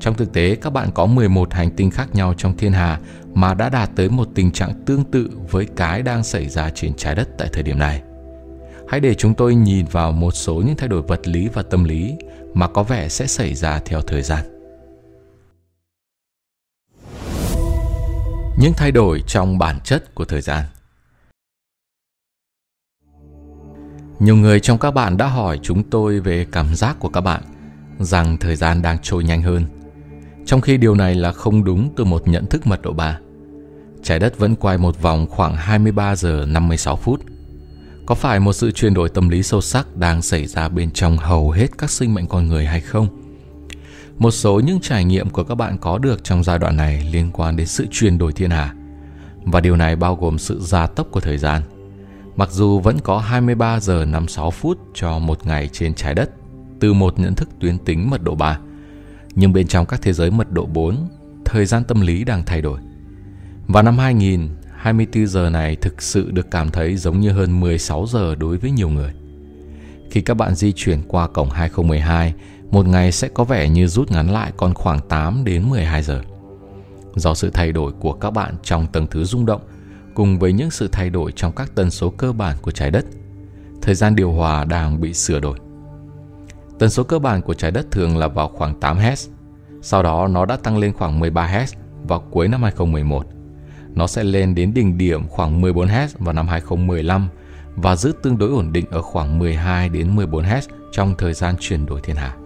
Trong 0.00 0.14
thực 0.14 0.32
tế, 0.32 0.56
các 0.56 0.70
bạn 0.70 0.88
có 0.94 1.06
11 1.06 1.52
hành 1.52 1.70
tinh 1.70 1.90
khác 1.90 2.14
nhau 2.14 2.34
trong 2.36 2.56
thiên 2.56 2.72
hà 2.72 3.00
mà 3.34 3.54
đã 3.54 3.68
đạt 3.68 3.90
tới 3.96 4.08
một 4.08 4.28
tình 4.34 4.52
trạng 4.52 4.84
tương 4.86 5.04
tự 5.04 5.30
với 5.50 5.66
cái 5.76 6.02
đang 6.02 6.24
xảy 6.24 6.48
ra 6.48 6.70
trên 6.70 6.94
trái 6.94 7.14
đất 7.14 7.28
tại 7.38 7.48
thời 7.52 7.62
điểm 7.62 7.78
này. 7.78 8.02
Hãy 8.88 9.00
để 9.00 9.14
chúng 9.14 9.34
tôi 9.34 9.54
nhìn 9.54 9.86
vào 9.86 10.12
một 10.12 10.30
số 10.30 10.54
những 10.54 10.76
thay 10.76 10.88
đổi 10.88 11.02
vật 11.02 11.28
lý 11.28 11.48
và 11.48 11.62
tâm 11.62 11.84
lý 11.84 12.14
mà 12.54 12.68
có 12.68 12.82
vẻ 12.82 13.08
sẽ 13.08 13.26
xảy 13.26 13.54
ra 13.54 13.80
theo 13.84 14.00
thời 14.00 14.22
gian. 14.22 14.44
Những 18.58 18.72
thay 18.76 18.92
đổi 18.92 19.22
trong 19.26 19.58
bản 19.58 19.80
chất 19.84 20.14
của 20.14 20.24
thời 20.24 20.40
gian 20.40 20.64
Nhiều 24.18 24.36
người 24.36 24.60
trong 24.60 24.78
các 24.78 24.90
bạn 24.90 25.16
đã 25.16 25.26
hỏi 25.26 25.60
chúng 25.62 25.90
tôi 25.90 26.20
về 26.20 26.46
cảm 26.52 26.74
giác 26.74 26.96
của 27.00 27.08
các 27.08 27.20
bạn, 27.20 27.42
rằng 27.98 28.36
thời 28.36 28.56
gian 28.56 28.82
đang 28.82 28.98
trôi 29.02 29.24
nhanh 29.24 29.42
hơn 29.42 29.64
trong 30.46 30.60
khi 30.60 30.76
điều 30.76 30.94
này 30.94 31.14
là 31.14 31.32
không 31.32 31.64
đúng 31.64 31.90
từ 31.96 32.04
một 32.04 32.28
nhận 32.28 32.46
thức 32.46 32.66
mật 32.66 32.82
độ 32.82 32.92
3. 32.92 33.18
Trái 34.02 34.18
đất 34.18 34.38
vẫn 34.38 34.56
quay 34.56 34.78
một 34.78 35.02
vòng 35.02 35.26
khoảng 35.30 35.56
23 35.56 36.16
giờ 36.16 36.44
56 36.48 36.96
phút. 36.96 37.20
Có 38.06 38.14
phải 38.14 38.40
một 38.40 38.52
sự 38.52 38.70
chuyển 38.70 38.94
đổi 38.94 39.08
tâm 39.08 39.28
lý 39.28 39.42
sâu 39.42 39.60
sắc 39.60 39.96
đang 39.96 40.22
xảy 40.22 40.46
ra 40.46 40.68
bên 40.68 40.90
trong 40.90 41.16
hầu 41.16 41.50
hết 41.50 41.78
các 41.78 41.90
sinh 41.90 42.14
mệnh 42.14 42.26
con 42.26 42.46
người 42.46 42.66
hay 42.66 42.80
không? 42.80 43.08
Một 44.18 44.30
số 44.30 44.60
những 44.60 44.80
trải 44.80 45.04
nghiệm 45.04 45.30
của 45.30 45.44
các 45.44 45.54
bạn 45.54 45.78
có 45.78 45.98
được 45.98 46.24
trong 46.24 46.44
giai 46.44 46.58
đoạn 46.58 46.76
này 46.76 47.08
liên 47.12 47.30
quan 47.32 47.56
đến 47.56 47.66
sự 47.66 47.86
chuyển 47.90 48.18
đổi 48.18 48.32
thiên 48.32 48.50
hà. 48.50 48.74
Và 49.44 49.60
điều 49.60 49.76
này 49.76 49.96
bao 49.96 50.16
gồm 50.16 50.38
sự 50.38 50.60
gia 50.60 50.86
tốc 50.86 51.06
của 51.10 51.20
thời 51.20 51.38
gian. 51.38 51.62
Mặc 52.36 52.50
dù 52.52 52.80
vẫn 52.80 52.98
có 53.00 53.18
23 53.18 53.80
giờ 53.80 54.04
56 54.04 54.50
phút 54.50 54.78
cho 54.94 55.18
một 55.18 55.46
ngày 55.46 55.68
trên 55.72 55.94
trái 55.94 56.14
đất 56.14 56.30
từ 56.80 56.92
một 56.92 57.18
nhận 57.18 57.34
thức 57.34 57.48
tuyến 57.60 57.78
tính 57.78 58.10
mật 58.10 58.22
độ 58.22 58.34
3, 58.34 58.58
nhưng 59.34 59.52
bên 59.52 59.66
trong 59.66 59.86
các 59.86 60.02
thế 60.02 60.12
giới 60.12 60.30
mật 60.30 60.50
độ 60.50 60.66
4, 60.66 61.08
thời 61.44 61.66
gian 61.66 61.84
tâm 61.84 62.00
lý 62.00 62.24
đang 62.24 62.42
thay 62.44 62.62
đổi. 62.62 62.80
Vào 63.66 63.82
năm 63.82 63.98
2000, 63.98 64.48
24 64.84 65.26
giờ 65.26 65.50
này 65.50 65.76
thực 65.76 66.02
sự 66.02 66.30
được 66.30 66.50
cảm 66.50 66.70
thấy 66.70 66.96
giống 66.96 67.20
như 67.20 67.30
hơn 67.30 67.60
16 67.60 68.06
giờ 68.06 68.34
đối 68.34 68.56
với 68.56 68.70
nhiều 68.70 68.88
người. 68.88 69.12
Khi 70.10 70.20
các 70.20 70.34
bạn 70.34 70.54
di 70.54 70.72
chuyển 70.72 71.02
qua 71.08 71.28
cổng 71.28 71.50
2012, 71.50 72.34
một 72.70 72.86
ngày 72.86 73.12
sẽ 73.12 73.28
có 73.28 73.44
vẻ 73.44 73.68
như 73.68 73.86
rút 73.86 74.10
ngắn 74.10 74.30
lại 74.30 74.52
còn 74.56 74.74
khoảng 74.74 75.00
8 75.08 75.44
đến 75.44 75.70
12 75.70 76.02
giờ. 76.02 76.22
Do 77.14 77.34
sự 77.34 77.50
thay 77.50 77.72
đổi 77.72 77.92
của 77.92 78.12
các 78.12 78.30
bạn 78.30 78.54
trong 78.62 78.86
tầng 78.86 79.06
thứ 79.06 79.24
rung 79.24 79.46
động, 79.46 79.60
cùng 80.14 80.38
với 80.38 80.52
những 80.52 80.70
sự 80.70 80.88
thay 80.92 81.10
đổi 81.10 81.32
trong 81.32 81.52
các 81.52 81.74
tần 81.74 81.90
số 81.90 82.10
cơ 82.10 82.32
bản 82.32 82.56
của 82.62 82.70
trái 82.70 82.90
đất, 82.90 83.04
thời 83.82 83.94
gian 83.94 84.16
điều 84.16 84.32
hòa 84.32 84.64
đang 84.64 85.00
bị 85.00 85.14
sửa 85.14 85.40
đổi. 85.40 85.58
Tần 86.78 86.90
số 86.90 87.02
cơ 87.02 87.18
bản 87.18 87.42
của 87.42 87.54
trái 87.54 87.70
đất 87.70 87.86
thường 87.90 88.16
là 88.16 88.28
vào 88.28 88.48
khoảng 88.48 88.80
8 88.80 88.98
Hz. 88.98 89.28
Sau 89.82 90.02
đó 90.02 90.28
nó 90.28 90.46
đã 90.46 90.56
tăng 90.56 90.78
lên 90.78 90.92
khoảng 90.92 91.20
13 91.20 91.48
Hz 91.48 91.76
vào 92.08 92.20
cuối 92.30 92.48
năm 92.48 92.62
2011. 92.62 93.26
Nó 93.94 94.06
sẽ 94.06 94.24
lên 94.24 94.54
đến 94.54 94.74
đỉnh 94.74 94.98
điểm 94.98 95.28
khoảng 95.28 95.60
14 95.60 95.86
Hz 95.86 96.08
vào 96.18 96.32
năm 96.32 96.48
2015 96.48 97.28
và 97.76 97.96
giữ 97.96 98.12
tương 98.22 98.38
đối 98.38 98.48
ổn 98.48 98.72
định 98.72 98.86
ở 98.90 99.02
khoảng 99.02 99.38
12 99.38 99.88
đến 99.88 100.16
14 100.16 100.44
Hz 100.44 100.60
trong 100.92 101.14
thời 101.18 101.34
gian 101.34 101.54
chuyển 101.60 101.86
đổi 101.86 102.00
thiên 102.00 102.16
hà. 102.16 102.36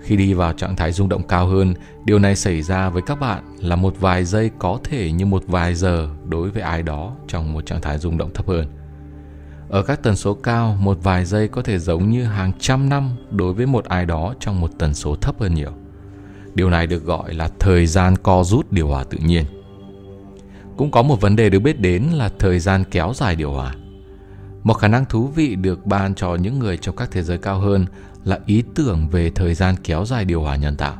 Khi 0.00 0.16
đi 0.16 0.34
vào 0.34 0.52
trạng 0.52 0.76
thái 0.76 0.92
rung 0.92 1.08
động 1.08 1.22
cao 1.28 1.46
hơn, 1.46 1.74
điều 2.04 2.18
này 2.18 2.36
xảy 2.36 2.62
ra 2.62 2.88
với 2.88 3.02
các 3.02 3.20
bạn 3.20 3.44
là 3.58 3.76
một 3.76 3.94
vài 4.00 4.24
giây 4.24 4.50
có 4.58 4.78
thể 4.84 5.12
như 5.12 5.26
một 5.26 5.42
vài 5.46 5.74
giờ 5.74 6.08
đối 6.28 6.50
với 6.50 6.62
ai 6.62 6.82
đó 6.82 7.16
trong 7.28 7.52
một 7.52 7.66
trạng 7.66 7.80
thái 7.80 7.98
rung 7.98 8.18
động 8.18 8.30
thấp 8.34 8.46
hơn. 8.46 8.66
Ở 9.68 9.82
các 9.82 10.02
tần 10.02 10.16
số 10.16 10.34
cao, 10.34 10.76
một 10.80 10.98
vài 11.02 11.24
giây 11.24 11.48
có 11.48 11.62
thể 11.62 11.78
giống 11.78 12.10
như 12.10 12.24
hàng 12.24 12.52
trăm 12.58 12.88
năm 12.88 13.10
đối 13.30 13.52
với 13.52 13.66
một 13.66 13.84
ai 13.84 14.06
đó 14.06 14.34
trong 14.40 14.60
một 14.60 14.70
tần 14.78 14.94
số 14.94 15.16
thấp 15.16 15.40
hơn 15.40 15.54
nhiều. 15.54 15.70
Điều 16.54 16.70
này 16.70 16.86
được 16.86 17.04
gọi 17.04 17.34
là 17.34 17.50
thời 17.58 17.86
gian 17.86 18.16
co 18.16 18.44
rút 18.44 18.72
điều 18.72 18.88
hòa 18.88 19.04
tự 19.04 19.18
nhiên. 19.18 19.44
Cũng 20.80 20.90
có 20.90 21.02
một 21.02 21.20
vấn 21.20 21.36
đề 21.36 21.50
được 21.50 21.58
biết 21.58 21.80
đến 21.80 22.02
là 22.02 22.30
thời 22.38 22.58
gian 22.58 22.84
kéo 22.90 23.12
dài 23.14 23.36
điều 23.36 23.52
hòa. 23.52 23.74
Một 24.62 24.74
khả 24.74 24.88
năng 24.88 25.04
thú 25.04 25.26
vị 25.26 25.54
được 25.54 25.86
ban 25.86 26.14
cho 26.14 26.34
những 26.34 26.58
người 26.58 26.76
trong 26.76 26.96
các 26.96 27.10
thế 27.10 27.22
giới 27.22 27.38
cao 27.38 27.58
hơn 27.58 27.86
là 28.24 28.38
ý 28.46 28.62
tưởng 28.74 29.08
về 29.08 29.30
thời 29.30 29.54
gian 29.54 29.74
kéo 29.84 30.04
dài 30.04 30.24
điều 30.24 30.42
hòa 30.42 30.56
nhân 30.56 30.76
tạo. 30.76 30.96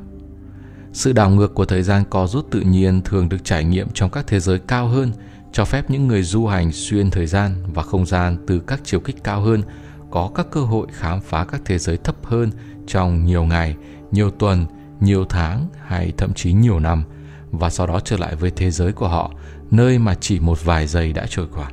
Sự 0.93 1.13
đảo 1.13 1.31
ngược 1.31 1.55
của 1.55 1.65
thời 1.65 1.83
gian 1.83 2.05
co 2.11 2.27
rút 2.27 2.51
tự 2.51 2.61
nhiên 2.61 3.03
thường 3.05 3.29
được 3.29 3.45
trải 3.45 3.65
nghiệm 3.65 3.89
trong 3.95 4.11
các 4.11 4.27
thế 4.27 4.41
giới 4.41 4.59
cao 4.59 4.89
hơn, 4.89 5.13
cho 5.53 5.65
phép 5.65 5.91
những 5.91 6.09
người 6.09 6.23
du 6.23 6.47
hành 6.47 6.73
xuyên 6.73 7.11
thời 7.11 7.27
gian 7.27 7.55
và 7.75 7.83
không 7.83 8.07
gian 8.07 8.37
từ 8.47 8.59
các 8.59 8.81
chiều 8.85 9.01
kích 9.01 9.25
cao 9.25 9.41
hơn 9.41 9.63
có 10.11 10.31
các 10.35 10.47
cơ 10.51 10.61
hội 10.61 10.87
khám 10.93 11.21
phá 11.21 11.45
các 11.45 11.61
thế 11.65 11.79
giới 11.79 11.97
thấp 11.97 12.17
hơn 12.23 12.51
trong 12.87 13.25
nhiều 13.25 13.45
ngày, 13.45 13.77
nhiều 14.11 14.31
tuần, 14.31 14.67
nhiều 15.01 15.25
tháng 15.25 15.67
hay 15.87 16.13
thậm 16.17 16.35
chí 16.35 16.53
nhiều 16.53 16.81
năm 16.81 17.05
và 17.53 17.71
sau 17.71 17.87
đó 17.87 18.01
trở 18.01 18.17
lại 18.17 18.35
với 18.35 18.51
thế 18.51 18.71
giới 18.71 18.93
của 18.93 19.09
họ, 19.09 19.31
nơi 19.71 19.99
mà 19.99 20.15
chỉ 20.15 20.41
một 20.41 20.65
vài 20.65 20.87
giây 20.87 21.13
đã 21.13 21.27
trôi 21.29 21.47
qua. 21.55 21.71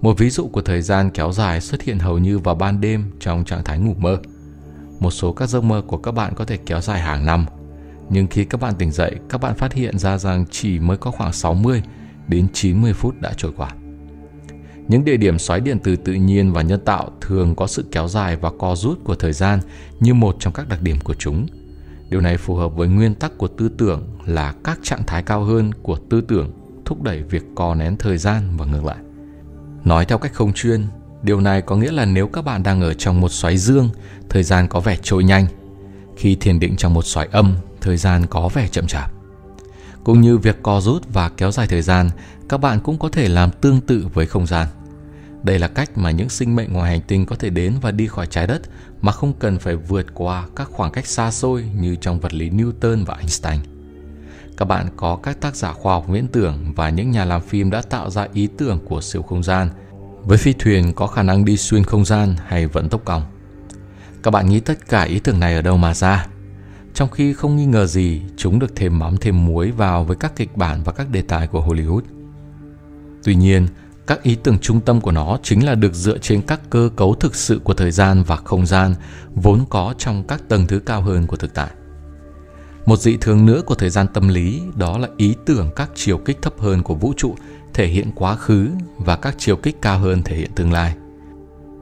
Một 0.00 0.18
ví 0.18 0.30
dụ 0.30 0.48
của 0.48 0.62
thời 0.62 0.82
gian 0.82 1.10
kéo 1.10 1.32
dài 1.32 1.60
xuất 1.60 1.82
hiện 1.82 1.98
hầu 1.98 2.18
như 2.18 2.38
vào 2.38 2.54
ban 2.54 2.80
đêm 2.80 3.10
trong 3.20 3.44
trạng 3.44 3.64
thái 3.64 3.78
ngủ 3.78 3.94
mơ. 3.98 4.18
Một 5.00 5.10
số 5.10 5.32
các 5.32 5.48
giấc 5.48 5.64
mơ 5.64 5.82
của 5.86 5.96
các 5.96 6.12
bạn 6.12 6.32
có 6.34 6.44
thể 6.44 6.56
kéo 6.56 6.80
dài 6.80 7.00
hàng 7.00 7.26
năm, 7.26 7.46
nhưng 8.10 8.26
khi 8.26 8.44
các 8.44 8.60
bạn 8.60 8.74
tỉnh 8.78 8.90
dậy, 8.90 9.16
các 9.28 9.40
bạn 9.40 9.54
phát 9.54 9.72
hiện 9.72 9.98
ra 9.98 10.18
rằng 10.18 10.44
chỉ 10.50 10.78
mới 10.78 10.96
có 10.96 11.10
khoảng 11.10 11.32
60 11.32 11.82
đến 12.28 12.46
90 12.52 12.92
phút 12.92 13.20
đã 13.20 13.32
trôi 13.36 13.52
qua. 13.56 13.70
Những 14.88 15.04
địa 15.04 15.16
điểm 15.16 15.38
xoáy 15.38 15.60
điện 15.60 15.78
từ 15.84 15.96
tự 15.96 16.12
nhiên 16.12 16.52
và 16.52 16.62
nhân 16.62 16.80
tạo 16.84 17.10
thường 17.20 17.54
có 17.54 17.66
sự 17.66 17.84
kéo 17.92 18.08
dài 18.08 18.36
và 18.36 18.50
co 18.58 18.74
rút 18.74 19.04
của 19.04 19.14
thời 19.14 19.32
gian 19.32 19.60
như 20.00 20.14
một 20.14 20.36
trong 20.38 20.52
các 20.52 20.68
đặc 20.68 20.82
điểm 20.82 21.00
của 21.04 21.14
chúng. 21.14 21.46
Điều 22.10 22.20
này 22.20 22.36
phù 22.36 22.54
hợp 22.54 22.68
với 22.68 22.88
nguyên 22.88 23.14
tắc 23.14 23.38
của 23.38 23.48
tư 23.48 23.68
tưởng 23.78 24.02
là 24.26 24.54
các 24.64 24.78
trạng 24.82 25.02
thái 25.06 25.22
cao 25.22 25.44
hơn 25.44 25.72
của 25.82 25.98
tư 26.10 26.20
tưởng 26.20 26.50
thúc 26.84 27.02
đẩy 27.02 27.22
việc 27.22 27.42
co 27.54 27.74
nén 27.74 27.96
thời 27.96 28.18
gian 28.18 28.56
và 28.56 28.66
ngược 28.66 28.84
lại. 28.84 28.96
Nói 29.84 30.04
theo 30.04 30.18
cách 30.18 30.32
không 30.34 30.52
chuyên, 30.52 30.86
điều 31.22 31.40
này 31.40 31.62
có 31.62 31.76
nghĩa 31.76 31.92
là 31.92 32.04
nếu 32.04 32.28
các 32.28 32.44
bạn 32.44 32.62
đang 32.62 32.80
ở 32.80 32.94
trong 32.94 33.20
một 33.20 33.28
xoáy 33.28 33.56
dương, 33.56 33.90
thời 34.28 34.42
gian 34.42 34.68
có 34.68 34.80
vẻ 34.80 34.96
trôi 35.02 35.24
nhanh. 35.24 35.46
Khi 36.16 36.34
thiền 36.34 36.60
định 36.60 36.76
trong 36.76 36.94
một 36.94 37.04
xoáy 37.04 37.28
âm, 37.32 37.56
thời 37.80 37.96
gian 37.96 38.26
có 38.26 38.48
vẻ 38.48 38.68
chậm 38.68 38.86
chạp. 38.86 39.10
Cũng 40.04 40.20
như 40.20 40.38
việc 40.38 40.62
co 40.62 40.80
rút 40.80 41.12
và 41.12 41.28
kéo 41.28 41.52
dài 41.52 41.66
thời 41.66 41.82
gian, 41.82 42.10
các 42.48 42.58
bạn 42.58 42.80
cũng 42.80 42.98
có 42.98 43.08
thể 43.08 43.28
làm 43.28 43.50
tương 43.50 43.80
tự 43.80 44.06
với 44.14 44.26
không 44.26 44.46
gian. 44.46 44.66
Đây 45.42 45.58
là 45.58 45.68
cách 45.68 45.98
mà 45.98 46.10
những 46.10 46.28
sinh 46.28 46.56
mệnh 46.56 46.72
ngoài 46.72 46.90
hành 46.90 47.00
tinh 47.00 47.26
có 47.26 47.36
thể 47.36 47.50
đến 47.50 47.74
và 47.80 47.90
đi 47.90 48.06
khỏi 48.06 48.26
trái 48.26 48.46
đất 48.46 48.62
mà 49.00 49.12
không 49.12 49.32
cần 49.32 49.58
phải 49.58 49.76
vượt 49.76 50.06
qua 50.14 50.46
các 50.56 50.68
khoảng 50.70 50.92
cách 50.92 51.06
xa 51.06 51.30
xôi 51.30 51.70
như 51.80 51.96
trong 51.96 52.20
vật 52.20 52.34
lý 52.34 52.50
Newton 52.50 53.04
và 53.04 53.14
Einstein. 53.14 53.73
Các 54.56 54.64
bạn 54.64 54.86
có 54.96 55.16
các 55.22 55.40
tác 55.40 55.56
giả 55.56 55.72
khoa 55.72 55.94
học 55.94 56.04
viễn 56.08 56.28
tưởng 56.28 56.72
và 56.76 56.90
những 56.90 57.10
nhà 57.10 57.24
làm 57.24 57.42
phim 57.42 57.70
đã 57.70 57.82
tạo 57.82 58.10
ra 58.10 58.26
ý 58.32 58.48
tưởng 58.58 58.78
của 58.88 59.00
siêu 59.00 59.22
không 59.22 59.42
gian 59.42 59.68
với 60.22 60.38
phi 60.38 60.52
thuyền 60.52 60.92
có 60.92 61.06
khả 61.06 61.22
năng 61.22 61.44
đi 61.44 61.56
xuyên 61.56 61.84
không 61.84 62.04
gian 62.04 62.34
hay 62.46 62.66
vận 62.66 62.88
tốc 62.88 63.00
cong. 63.04 63.22
Các 64.22 64.30
bạn 64.30 64.48
nghĩ 64.48 64.60
tất 64.60 64.88
cả 64.88 65.02
ý 65.02 65.18
tưởng 65.18 65.40
này 65.40 65.54
ở 65.54 65.62
đâu 65.62 65.76
mà 65.76 65.94
ra? 65.94 66.26
Trong 66.94 67.10
khi 67.10 67.32
không 67.32 67.56
nghi 67.56 67.66
ngờ 67.66 67.86
gì, 67.86 68.22
chúng 68.36 68.58
được 68.58 68.76
thêm 68.76 68.98
mắm 68.98 69.16
thêm 69.16 69.46
muối 69.46 69.70
vào 69.70 70.04
với 70.04 70.16
các 70.16 70.36
kịch 70.36 70.56
bản 70.56 70.82
và 70.84 70.92
các 70.92 71.10
đề 71.10 71.22
tài 71.22 71.46
của 71.46 71.66
Hollywood. 71.66 72.00
Tuy 73.24 73.34
nhiên, 73.34 73.66
các 74.06 74.22
ý 74.22 74.34
tưởng 74.34 74.58
trung 74.58 74.80
tâm 74.80 75.00
của 75.00 75.12
nó 75.12 75.38
chính 75.42 75.64
là 75.66 75.74
được 75.74 75.94
dựa 75.94 76.18
trên 76.18 76.42
các 76.42 76.60
cơ 76.70 76.90
cấu 76.96 77.14
thực 77.14 77.34
sự 77.34 77.60
của 77.64 77.74
thời 77.74 77.90
gian 77.90 78.22
và 78.22 78.36
không 78.36 78.66
gian 78.66 78.94
vốn 79.34 79.64
có 79.70 79.94
trong 79.98 80.24
các 80.24 80.42
tầng 80.48 80.66
thứ 80.66 80.78
cao 80.78 81.02
hơn 81.02 81.26
của 81.26 81.36
thực 81.36 81.54
tại. 81.54 81.70
Một 82.86 82.96
dị 83.00 83.16
thường 83.16 83.46
nữa 83.46 83.62
của 83.66 83.74
thời 83.74 83.90
gian 83.90 84.06
tâm 84.14 84.28
lý 84.28 84.62
đó 84.76 84.98
là 84.98 85.08
ý 85.16 85.34
tưởng 85.44 85.70
các 85.76 85.90
chiều 85.94 86.18
kích 86.18 86.42
thấp 86.42 86.54
hơn 86.58 86.82
của 86.82 86.94
vũ 86.94 87.12
trụ 87.16 87.34
thể 87.74 87.86
hiện 87.86 88.10
quá 88.14 88.36
khứ 88.36 88.68
và 88.98 89.16
các 89.16 89.34
chiều 89.38 89.56
kích 89.56 89.82
cao 89.82 89.98
hơn 89.98 90.22
thể 90.22 90.36
hiện 90.36 90.50
tương 90.54 90.72
lai. 90.72 90.94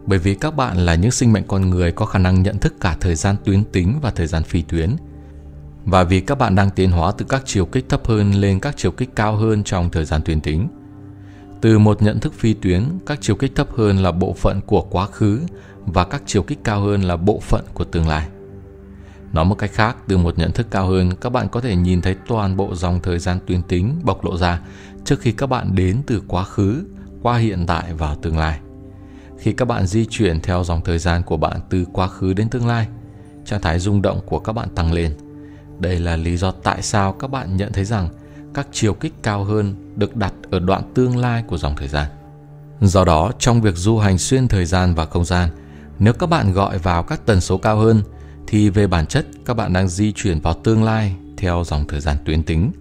Bởi 0.06 0.18
vì 0.18 0.34
các 0.34 0.56
bạn 0.56 0.76
là 0.76 0.94
những 0.94 1.10
sinh 1.10 1.32
mệnh 1.32 1.44
con 1.46 1.70
người 1.70 1.92
có 1.92 2.06
khả 2.06 2.18
năng 2.18 2.42
nhận 2.42 2.58
thức 2.58 2.74
cả 2.80 2.96
thời 3.00 3.14
gian 3.14 3.36
tuyến 3.44 3.64
tính 3.64 3.98
và 4.02 4.10
thời 4.10 4.26
gian 4.26 4.42
phi 4.42 4.62
tuyến. 4.62 4.96
Và 5.84 6.04
vì 6.04 6.20
các 6.20 6.38
bạn 6.38 6.54
đang 6.54 6.70
tiến 6.70 6.90
hóa 6.90 7.12
từ 7.18 7.24
các 7.28 7.42
chiều 7.46 7.66
kích 7.66 7.88
thấp 7.88 8.06
hơn 8.06 8.32
lên 8.32 8.60
các 8.60 8.74
chiều 8.76 8.90
kích 8.90 9.10
cao 9.16 9.36
hơn 9.36 9.64
trong 9.64 9.90
thời 9.90 10.04
gian 10.04 10.22
tuyến 10.24 10.40
tính. 10.40 10.68
Từ 11.60 11.78
một 11.78 12.02
nhận 12.02 12.20
thức 12.20 12.34
phi 12.34 12.54
tuyến, 12.54 12.84
các 13.06 13.18
chiều 13.20 13.36
kích 13.36 13.54
thấp 13.54 13.68
hơn 13.76 13.98
là 13.98 14.12
bộ 14.12 14.32
phận 14.32 14.60
của 14.60 14.82
quá 14.82 15.06
khứ 15.06 15.40
và 15.86 16.04
các 16.04 16.22
chiều 16.26 16.42
kích 16.42 16.58
cao 16.64 16.80
hơn 16.80 17.02
là 17.02 17.16
bộ 17.16 17.40
phận 17.40 17.64
của 17.74 17.84
tương 17.84 18.08
lai. 18.08 18.28
Nói 19.32 19.44
một 19.44 19.54
cách 19.54 19.70
khác, 19.72 19.96
từ 20.08 20.16
một 20.16 20.38
nhận 20.38 20.52
thức 20.52 20.66
cao 20.70 20.86
hơn, 20.86 21.16
các 21.20 21.30
bạn 21.30 21.48
có 21.48 21.60
thể 21.60 21.76
nhìn 21.76 22.02
thấy 22.02 22.16
toàn 22.26 22.56
bộ 22.56 22.74
dòng 22.74 23.00
thời 23.02 23.18
gian 23.18 23.38
tuyến 23.46 23.62
tính 23.62 24.00
bộc 24.02 24.24
lộ 24.24 24.36
ra 24.36 24.60
trước 25.04 25.20
khi 25.20 25.32
các 25.32 25.46
bạn 25.46 25.74
đến 25.74 26.02
từ 26.06 26.22
quá 26.28 26.44
khứ, 26.44 26.84
qua 27.22 27.38
hiện 27.38 27.66
tại 27.66 27.94
và 27.94 28.16
tương 28.22 28.38
lai. 28.38 28.60
Khi 29.38 29.52
các 29.52 29.64
bạn 29.64 29.86
di 29.86 30.06
chuyển 30.10 30.40
theo 30.40 30.64
dòng 30.64 30.80
thời 30.84 30.98
gian 30.98 31.22
của 31.22 31.36
bạn 31.36 31.60
từ 31.70 31.84
quá 31.92 32.08
khứ 32.08 32.32
đến 32.32 32.48
tương 32.48 32.66
lai, 32.66 32.86
trạng 33.44 33.60
thái 33.60 33.78
rung 33.78 34.02
động 34.02 34.20
của 34.26 34.38
các 34.38 34.52
bạn 34.52 34.68
tăng 34.74 34.92
lên. 34.92 35.16
Đây 35.78 35.98
là 35.98 36.16
lý 36.16 36.36
do 36.36 36.50
tại 36.50 36.82
sao 36.82 37.12
các 37.12 37.30
bạn 37.30 37.56
nhận 37.56 37.72
thấy 37.72 37.84
rằng 37.84 38.08
các 38.54 38.66
chiều 38.72 38.94
kích 38.94 39.12
cao 39.22 39.44
hơn 39.44 39.92
được 39.96 40.16
đặt 40.16 40.32
ở 40.50 40.58
đoạn 40.58 40.82
tương 40.94 41.16
lai 41.16 41.44
của 41.46 41.58
dòng 41.58 41.76
thời 41.76 41.88
gian. 41.88 42.06
Do 42.80 43.04
đó, 43.04 43.32
trong 43.38 43.60
việc 43.60 43.76
du 43.76 43.98
hành 43.98 44.18
xuyên 44.18 44.48
thời 44.48 44.64
gian 44.64 44.94
và 44.94 45.06
không 45.06 45.24
gian, 45.24 45.48
nếu 45.98 46.12
các 46.12 46.26
bạn 46.28 46.52
gọi 46.52 46.78
vào 46.78 47.02
các 47.02 47.26
tần 47.26 47.40
số 47.40 47.58
cao 47.58 47.76
hơn 47.76 48.02
thì 48.46 48.70
về 48.70 48.86
bản 48.86 49.06
chất 49.06 49.26
các 49.44 49.54
bạn 49.54 49.72
đang 49.72 49.88
di 49.88 50.12
chuyển 50.12 50.40
vào 50.40 50.54
tương 50.54 50.84
lai 50.84 51.14
theo 51.36 51.64
dòng 51.66 51.86
thời 51.88 52.00
gian 52.00 52.16
tuyến 52.24 52.42
tính. 52.42 52.72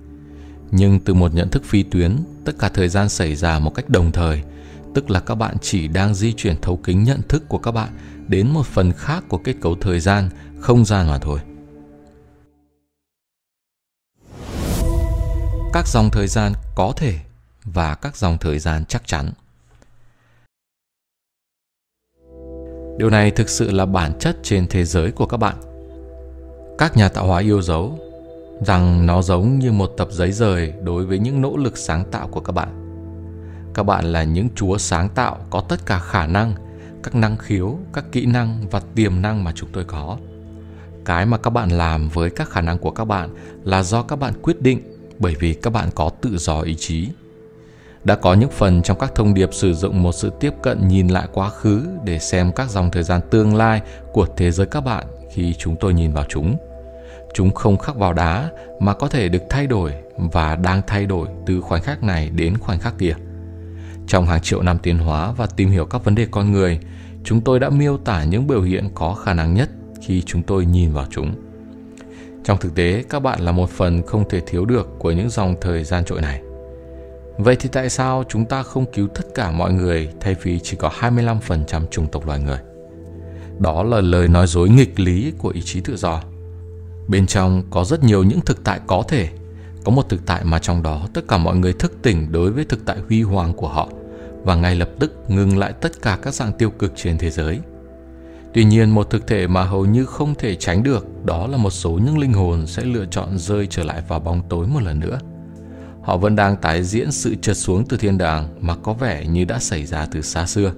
Nhưng 0.72 1.00
từ 1.00 1.14
một 1.14 1.34
nhận 1.34 1.50
thức 1.50 1.64
phi 1.66 1.84
tuyến, 1.84 2.16
tất 2.46 2.52
cả 2.60 2.70
thời 2.70 2.90
gian 2.90 3.10
xảy 3.10 3.36
ra 3.36 3.60
một 3.60 3.76
cách 3.76 3.90
đồng 3.90 4.12
thời, 4.12 4.42
tức 4.94 5.10
là 5.10 5.20
các 5.20 5.36
bạn 5.36 5.58
chỉ 5.62 5.88
đang 5.88 6.16
di 6.16 6.34
chuyển 6.34 6.62
thấu 6.62 6.80
kính 6.84 7.04
nhận 7.04 7.22
thức 7.28 7.44
của 7.48 7.58
các 7.58 7.72
bạn 7.72 7.90
đến 8.28 8.48
một 8.50 8.66
phần 8.66 8.92
khác 8.92 9.24
của 9.28 9.38
kết 9.38 9.56
cấu 9.62 9.76
thời 9.76 10.00
gian, 10.00 10.30
không 10.60 10.86
gian 10.86 11.08
mà 11.08 11.18
thôi. 11.18 11.40
Các 15.74 15.88
dòng 15.88 16.10
thời 16.12 16.28
gian 16.28 16.54
có 16.76 16.94
thể 16.98 17.20
và 17.64 17.96
các 17.96 18.18
dòng 18.18 18.38
thời 18.38 18.60
gian 18.60 18.86
chắc 18.86 19.08
chắn. 19.08 19.32
Điều 22.98 23.10
này 23.10 23.32
thực 23.32 23.50
sự 23.50 23.72
là 23.72 23.86
bản 23.86 24.12
chất 24.20 24.38
trên 24.44 24.68
thế 24.68 24.84
giới 24.84 25.12
của 25.12 25.26
các 25.26 25.38
bạn. 25.38 25.56
Các 26.78 26.98
nhà 26.98 27.10
tạo 27.10 27.28
hóa 27.28 27.40
yêu 27.40 27.62
dấu 27.62 28.00
rằng 28.66 29.06
nó 29.06 29.22
giống 29.22 29.60
như 29.60 29.72
một 29.72 29.94
tập 29.98 30.08
giấy 30.12 30.32
rời 30.32 30.74
đối 30.84 31.06
với 31.06 31.20
những 31.20 31.42
nỗ 31.42 31.58
lực 31.58 31.78
sáng 31.78 32.06
tạo 32.12 32.28
của 32.28 32.40
các 32.40 32.52
bạn. 32.52 32.68
Các 33.74 33.84
bạn 33.84 34.06
là 34.06 34.24
những 34.24 34.48
chúa 34.56 34.78
sáng 34.78 35.10
tạo 35.10 35.38
có 35.50 35.62
tất 35.62 35.86
cả 35.86 36.00
khả 36.00 36.28
năng, 36.28 36.54
các 37.04 37.16
năng 37.16 37.38
khiếu, 37.38 37.78
các 37.94 38.06
kỹ 38.12 38.26
năng 38.26 38.68
và 38.72 38.82
tiềm 38.96 39.22
năng 39.22 39.44
mà 39.44 39.52
chúng 39.56 39.70
tôi 39.74 39.84
có. 39.84 40.18
Cái 41.06 41.26
mà 41.26 41.38
các 41.38 41.50
bạn 41.50 41.70
làm 41.70 42.10
với 42.10 42.30
các 42.30 42.50
khả 42.50 42.62
năng 42.62 42.78
của 42.78 42.92
các 42.92 43.06
bạn 43.06 43.30
là 43.64 43.84
do 43.84 44.02
các 44.02 44.16
bạn 44.16 44.34
quyết 44.42 44.62
định 44.62 44.98
bởi 45.20 45.36
vì 45.40 45.54
các 45.54 45.74
bạn 45.74 45.90
có 45.96 46.10
tự 46.22 46.38
do 46.38 46.62
ý 46.62 46.76
chí 46.76 47.10
đã 48.04 48.16
có 48.16 48.34
những 48.34 48.50
phần 48.50 48.82
trong 48.82 49.00
các 49.00 49.16
thông 49.16 49.34
điệp 49.34 49.54
sử 49.54 49.74
dụng 49.74 50.04
một 50.04 50.12
sự 50.12 50.32
tiếp 50.40 50.54
cận 50.62 50.88
nhìn 50.88 51.08
lại 51.08 51.28
quá 51.34 51.50
khứ 51.50 51.88
để 52.04 52.20
xem 52.20 52.52
các 52.52 52.70
dòng 52.70 52.92
thời 52.92 53.04
gian 53.04 53.22
tương 53.32 53.56
lai 53.56 53.82
của 54.14 54.28
thế 54.38 54.52
giới 54.52 54.68
các 54.68 54.82
bạn 54.82 55.06
khi 55.32 55.54
chúng 55.54 55.76
tôi 55.76 55.94
nhìn 55.94 56.12
vào 56.12 56.26
chúng. 56.30 56.58
Chúng 57.34 57.52
không 57.52 57.78
khắc 57.78 57.96
vào 57.96 58.14
đá 58.14 58.50
mà 58.80 58.94
có 58.94 59.08
thể 59.08 59.30
được 59.30 59.44
thay 59.50 59.68
đổi 59.68 59.94
và 60.16 60.56
đang 60.56 60.82
thay 60.88 61.06
đổi 61.06 61.28
từ 61.46 61.62
khoảnh 61.62 61.82
khắc 61.82 62.04
này 62.04 62.30
đến 62.30 62.58
khoảnh 62.58 62.80
khắc 62.80 62.98
kia. 62.98 63.14
Trong 64.08 64.26
hàng 64.26 64.42
triệu 64.42 64.62
năm 64.62 64.78
tiến 64.78 64.98
hóa 64.98 65.32
và 65.32 65.48
tìm 65.48 65.70
hiểu 65.70 65.86
các 65.86 66.04
vấn 66.04 66.16
đề 66.16 66.28
con 66.32 66.52
người, 66.52 66.80
chúng 67.24 67.42
tôi 67.42 67.60
đã 67.60 67.70
miêu 67.70 67.98
tả 67.98 68.24
những 68.24 68.48
biểu 68.48 68.62
hiện 68.62 68.90
có 68.96 69.14
khả 69.14 69.34
năng 69.34 69.54
nhất 69.54 69.70
khi 70.02 70.22
chúng 70.22 70.44
tôi 70.44 70.66
nhìn 70.66 70.94
vào 70.94 71.06
chúng. 71.10 71.36
Trong 72.44 72.58
thực 72.58 72.76
tế, 72.76 73.04
các 73.10 73.20
bạn 73.20 73.42
là 73.42 73.52
một 73.52 73.70
phần 73.70 74.04
không 74.04 74.30
thể 74.30 74.40
thiếu 74.40 74.66
được 74.66 74.88
của 75.00 75.12
những 75.12 75.30
dòng 75.30 75.56
thời 75.62 75.84
gian 75.84 76.06
trội 76.06 76.22
này. 76.22 76.42
Vậy 77.38 77.56
thì 77.56 77.70
tại 77.72 77.90
sao 77.90 78.24
chúng 78.30 78.46
ta 78.46 78.64
không 78.64 78.86
cứu 78.94 79.08
tất 79.08 79.26
cả 79.36 79.52
mọi 79.52 79.74
người 79.74 80.10
thay 80.20 80.36
vì 80.42 80.60
chỉ 80.60 80.78
có 80.78 80.92
25% 81.00 81.88
chủng 81.92 82.08
tộc 82.08 82.28
loài 82.28 82.40
người? 82.40 82.60
Đó 83.60 83.84
là 83.84 84.02
lời 84.02 84.28
nói 84.28 84.48
dối 84.48 84.70
nghịch 84.70 85.00
lý 85.00 85.34
của 85.38 85.50
ý 85.50 85.62
chí 85.62 85.82
tự 85.82 85.98
do. 85.98 86.22
Bên 87.08 87.28
trong 87.28 87.64
có 87.70 87.84
rất 87.84 88.04
nhiều 88.04 88.24
những 88.24 88.42
thực 88.42 88.64
tại 88.64 88.80
có 88.88 89.04
thể. 89.08 89.30
Có 89.84 89.92
một 89.92 90.10
thực 90.10 90.26
tại 90.26 90.44
mà 90.44 90.60
trong 90.60 90.84
đó 90.84 91.08
tất 91.14 91.28
cả 91.28 91.38
mọi 91.38 91.56
người 91.56 91.74
thức 91.74 91.94
tỉnh 92.02 92.32
đối 92.32 92.52
với 92.52 92.66
thực 92.66 92.86
tại 92.86 92.98
huy 93.08 93.22
hoàng 93.22 93.54
của 93.54 93.68
họ 93.68 93.90
và 94.44 94.56
ngay 94.56 94.76
lập 94.76 94.90
tức 95.00 95.14
ngừng 95.28 95.58
lại 95.58 95.74
tất 95.74 96.02
cả 96.02 96.20
các 96.22 96.34
dạng 96.34 96.54
tiêu 96.54 96.70
cực 96.70 96.94
trên 96.96 97.18
thế 97.18 97.30
giới. 97.30 97.60
Tuy 98.54 98.64
nhiên, 98.64 98.90
một 98.90 99.10
thực 99.10 99.28
thể 99.28 99.48
mà 99.48 99.64
hầu 99.64 99.86
như 99.86 100.06
không 100.06 100.36
thể 100.36 100.56
tránh 100.56 100.84
được 100.84 101.26
đó 101.26 101.48
là 101.48 101.58
một 101.58 101.70
số 101.70 101.92
những 101.92 102.18
linh 102.18 102.34
hồn 102.34 102.68
sẽ 102.68 102.84
lựa 102.84 103.06
chọn 103.06 103.38
rơi 103.38 103.68
trở 103.68 103.84
lại 103.84 104.04
vào 104.08 104.20
bóng 104.20 104.42
tối 104.50 104.68
một 104.68 104.82
lần 104.84 105.00
nữa. 105.00 105.20
Họ 106.12 106.18
vẫn 106.18 106.36
đang 106.36 106.56
tái 106.58 106.84
diễn 106.84 107.12
sự 107.12 107.36
trượt 107.36 107.58
xuống 107.58 107.86
từ 107.90 107.98
thiên 107.98 108.18
đàng 108.18 108.48
mà 108.62 108.76
có 108.76 108.94
vẻ 108.94 109.26
như 109.26 109.46
đã 109.46 109.60
xảy 109.60 109.86
ra 109.86 110.08
từ 110.12 110.22
xa 110.22 110.46
xưa. 110.46 110.72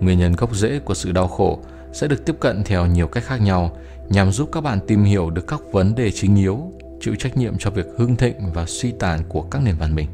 Nguyên 0.00 0.18
nhân 0.18 0.32
gốc 0.32 0.54
rễ 0.54 0.78
của 0.78 0.94
sự 0.94 1.12
đau 1.12 1.28
khổ 1.28 1.58
sẽ 1.92 2.08
được 2.08 2.24
tiếp 2.26 2.36
cận 2.40 2.62
theo 2.64 2.86
nhiều 2.86 3.06
cách 3.06 3.24
khác 3.24 3.40
nhau 3.40 3.76
nhằm 4.08 4.32
giúp 4.32 4.48
các 4.52 4.60
bạn 4.60 4.78
tìm 4.86 5.04
hiểu 5.04 5.30
được 5.30 5.46
các 5.46 5.60
vấn 5.72 5.94
đề 5.94 6.10
chính 6.10 6.36
yếu, 6.36 6.72
chịu 7.00 7.14
trách 7.14 7.36
nhiệm 7.36 7.58
cho 7.58 7.70
việc 7.70 7.86
hưng 7.98 8.16
thịnh 8.16 8.52
và 8.54 8.66
suy 8.66 8.92
tàn 8.92 9.20
của 9.28 9.42
các 9.42 9.62
nền 9.62 9.74
văn 9.78 9.94
minh. 9.94 10.08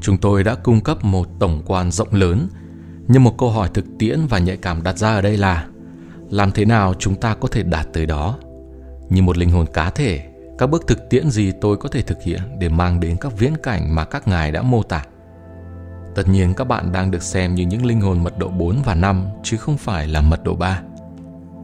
Chúng 0.00 0.18
tôi 0.18 0.44
đã 0.44 0.54
cung 0.54 0.80
cấp 0.80 1.04
một 1.04 1.28
tổng 1.38 1.62
quan 1.66 1.90
rộng 1.90 2.14
lớn, 2.14 2.48
nhưng 3.08 3.24
một 3.24 3.38
câu 3.38 3.50
hỏi 3.50 3.70
thực 3.74 3.84
tiễn 3.98 4.26
và 4.28 4.38
nhạy 4.38 4.56
cảm 4.56 4.82
đặt 4.82 4.98
ra 4.98 5.14
ở 5.14 5.22
đây 5.22 5.36
là 5.36 5.66
làm 6.30 6.52
thế 6.52 6.64
nào 6.64 6.94
chúng 6.98 7.14
ta 7.14 7.34
có 7.34 7.48
thể 7.48 7.62
đạt 7.62 7.86
tới 7.92 8.06
đó? 8.06 8.38
Như 9.10 9.22
một 9.22 9.38
linh 9.38 9.50
hồn 9.50 9.66
cá 9.72 9.90
thể, 9.90 10.27
các 10.58 10.66
bước 10.66 10.86
thực 10.86 11.08
tiễn 11.10 11.30
gì 11.30 11.52
tôi 11.60 11.76
có 11.76 11.88
thể 11.88 12.02
thực 12.02 12.22
hiện 12.22 12.40
để 12.58 12.68
mang 12.68 13.00
đến 13.00 13.16
các 13.20 13.38
viễn 13.38 13.56
cảnh 13.62 13.94
mà 13.94 14.04
các 14.04 14.28
ngài 14.28 14.52
đã 14.52 14.62
mô 14.62 14.82
tả? 14.82 15.04
Tất 16.14 16.28
nhiên 16.28 16.54
các 16.54 16.64
bạn 16.64 16.92
đang 16.92 17.10
được 17.10 17.22
xem 17.22 17.54
như 17.54 17.66
những 17.66 17.86
linh 17.86 18.00
hồn 18.00 18.24
mật 18.24 18.38
độ 18.38 18.48
4 18.48 18.82
và 18.84 18.94
5 18.94 19.26
chứ 19.42 19.56
không 19.56 19.76
phải 19.76 20.08
là 20.08 20.20
mật 20.20 20.44
độ 20.44 20.54
3. 20.54 20.82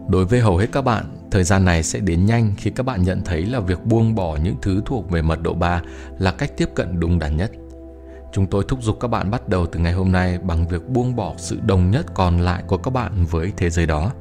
Đối 0.09 0.25
với 0.25 0.41
hầu 0.41 0.57
hết 0.57 0.67
các 0.73 0.83
bạn, 0.83 1.05
thời 1.31 1.45
gian 1.45 1.65
này 1.65 1.83
sẽ 1.83 1.99
đến 1.99 2.27
nhanh 2.27 2.53
khi 2.57 2.71
các 2.71 2.83
bạn 2.83 3.03
nhận 3.03 3.23
thấy 3.25 3.43
là 3.43 3.61
việc 3.61 3.85
buông 3.85 4.15
bỏ 4.15 4.37
những 4.37 4.57
thứ 4.63 4.83
thuộc 4.87 5.11
về 5.11 5.23
mật 5.23 5.43
độ 5.43 5.55
3 5.55 5.83
là 6.19 6.33
cách 6.33 6.51
tiếp 6.57 6.69
cận 6.75 7.01
đúng 7.01 7.19
đắn 7.19 7.37
nhất. 7.37 7.51
Chúng 8.33 8.47
tôi 8.47 8.65
thúc 8.69 8.83
giục 8.83 9.01
các 9.01 9.09
bạn 9.09 9.31
bắt 9.31 9.49
đầu 9.49 9.67
từ 9.67 9.81
ngày 9.81 9.93
hôm 9.93 10.13
nay 10.13 10.39
bằng 10.39 10.69
việc 10.69 10.89
buông 10.89 11.17
bỏ 11.17 11.35
sự 11.37 11.59
đồng 11.67 11.91
nhất 11.91 12.07
còn 12.15 12.41
lại 12.41 12.63
của 12.67 12.77
các 12.77 12.91
bạn 12.91 13.25
với 13.31 13.53
thế 13.57 13.71
giới 13.71 13.87
đó. 13.87 14.13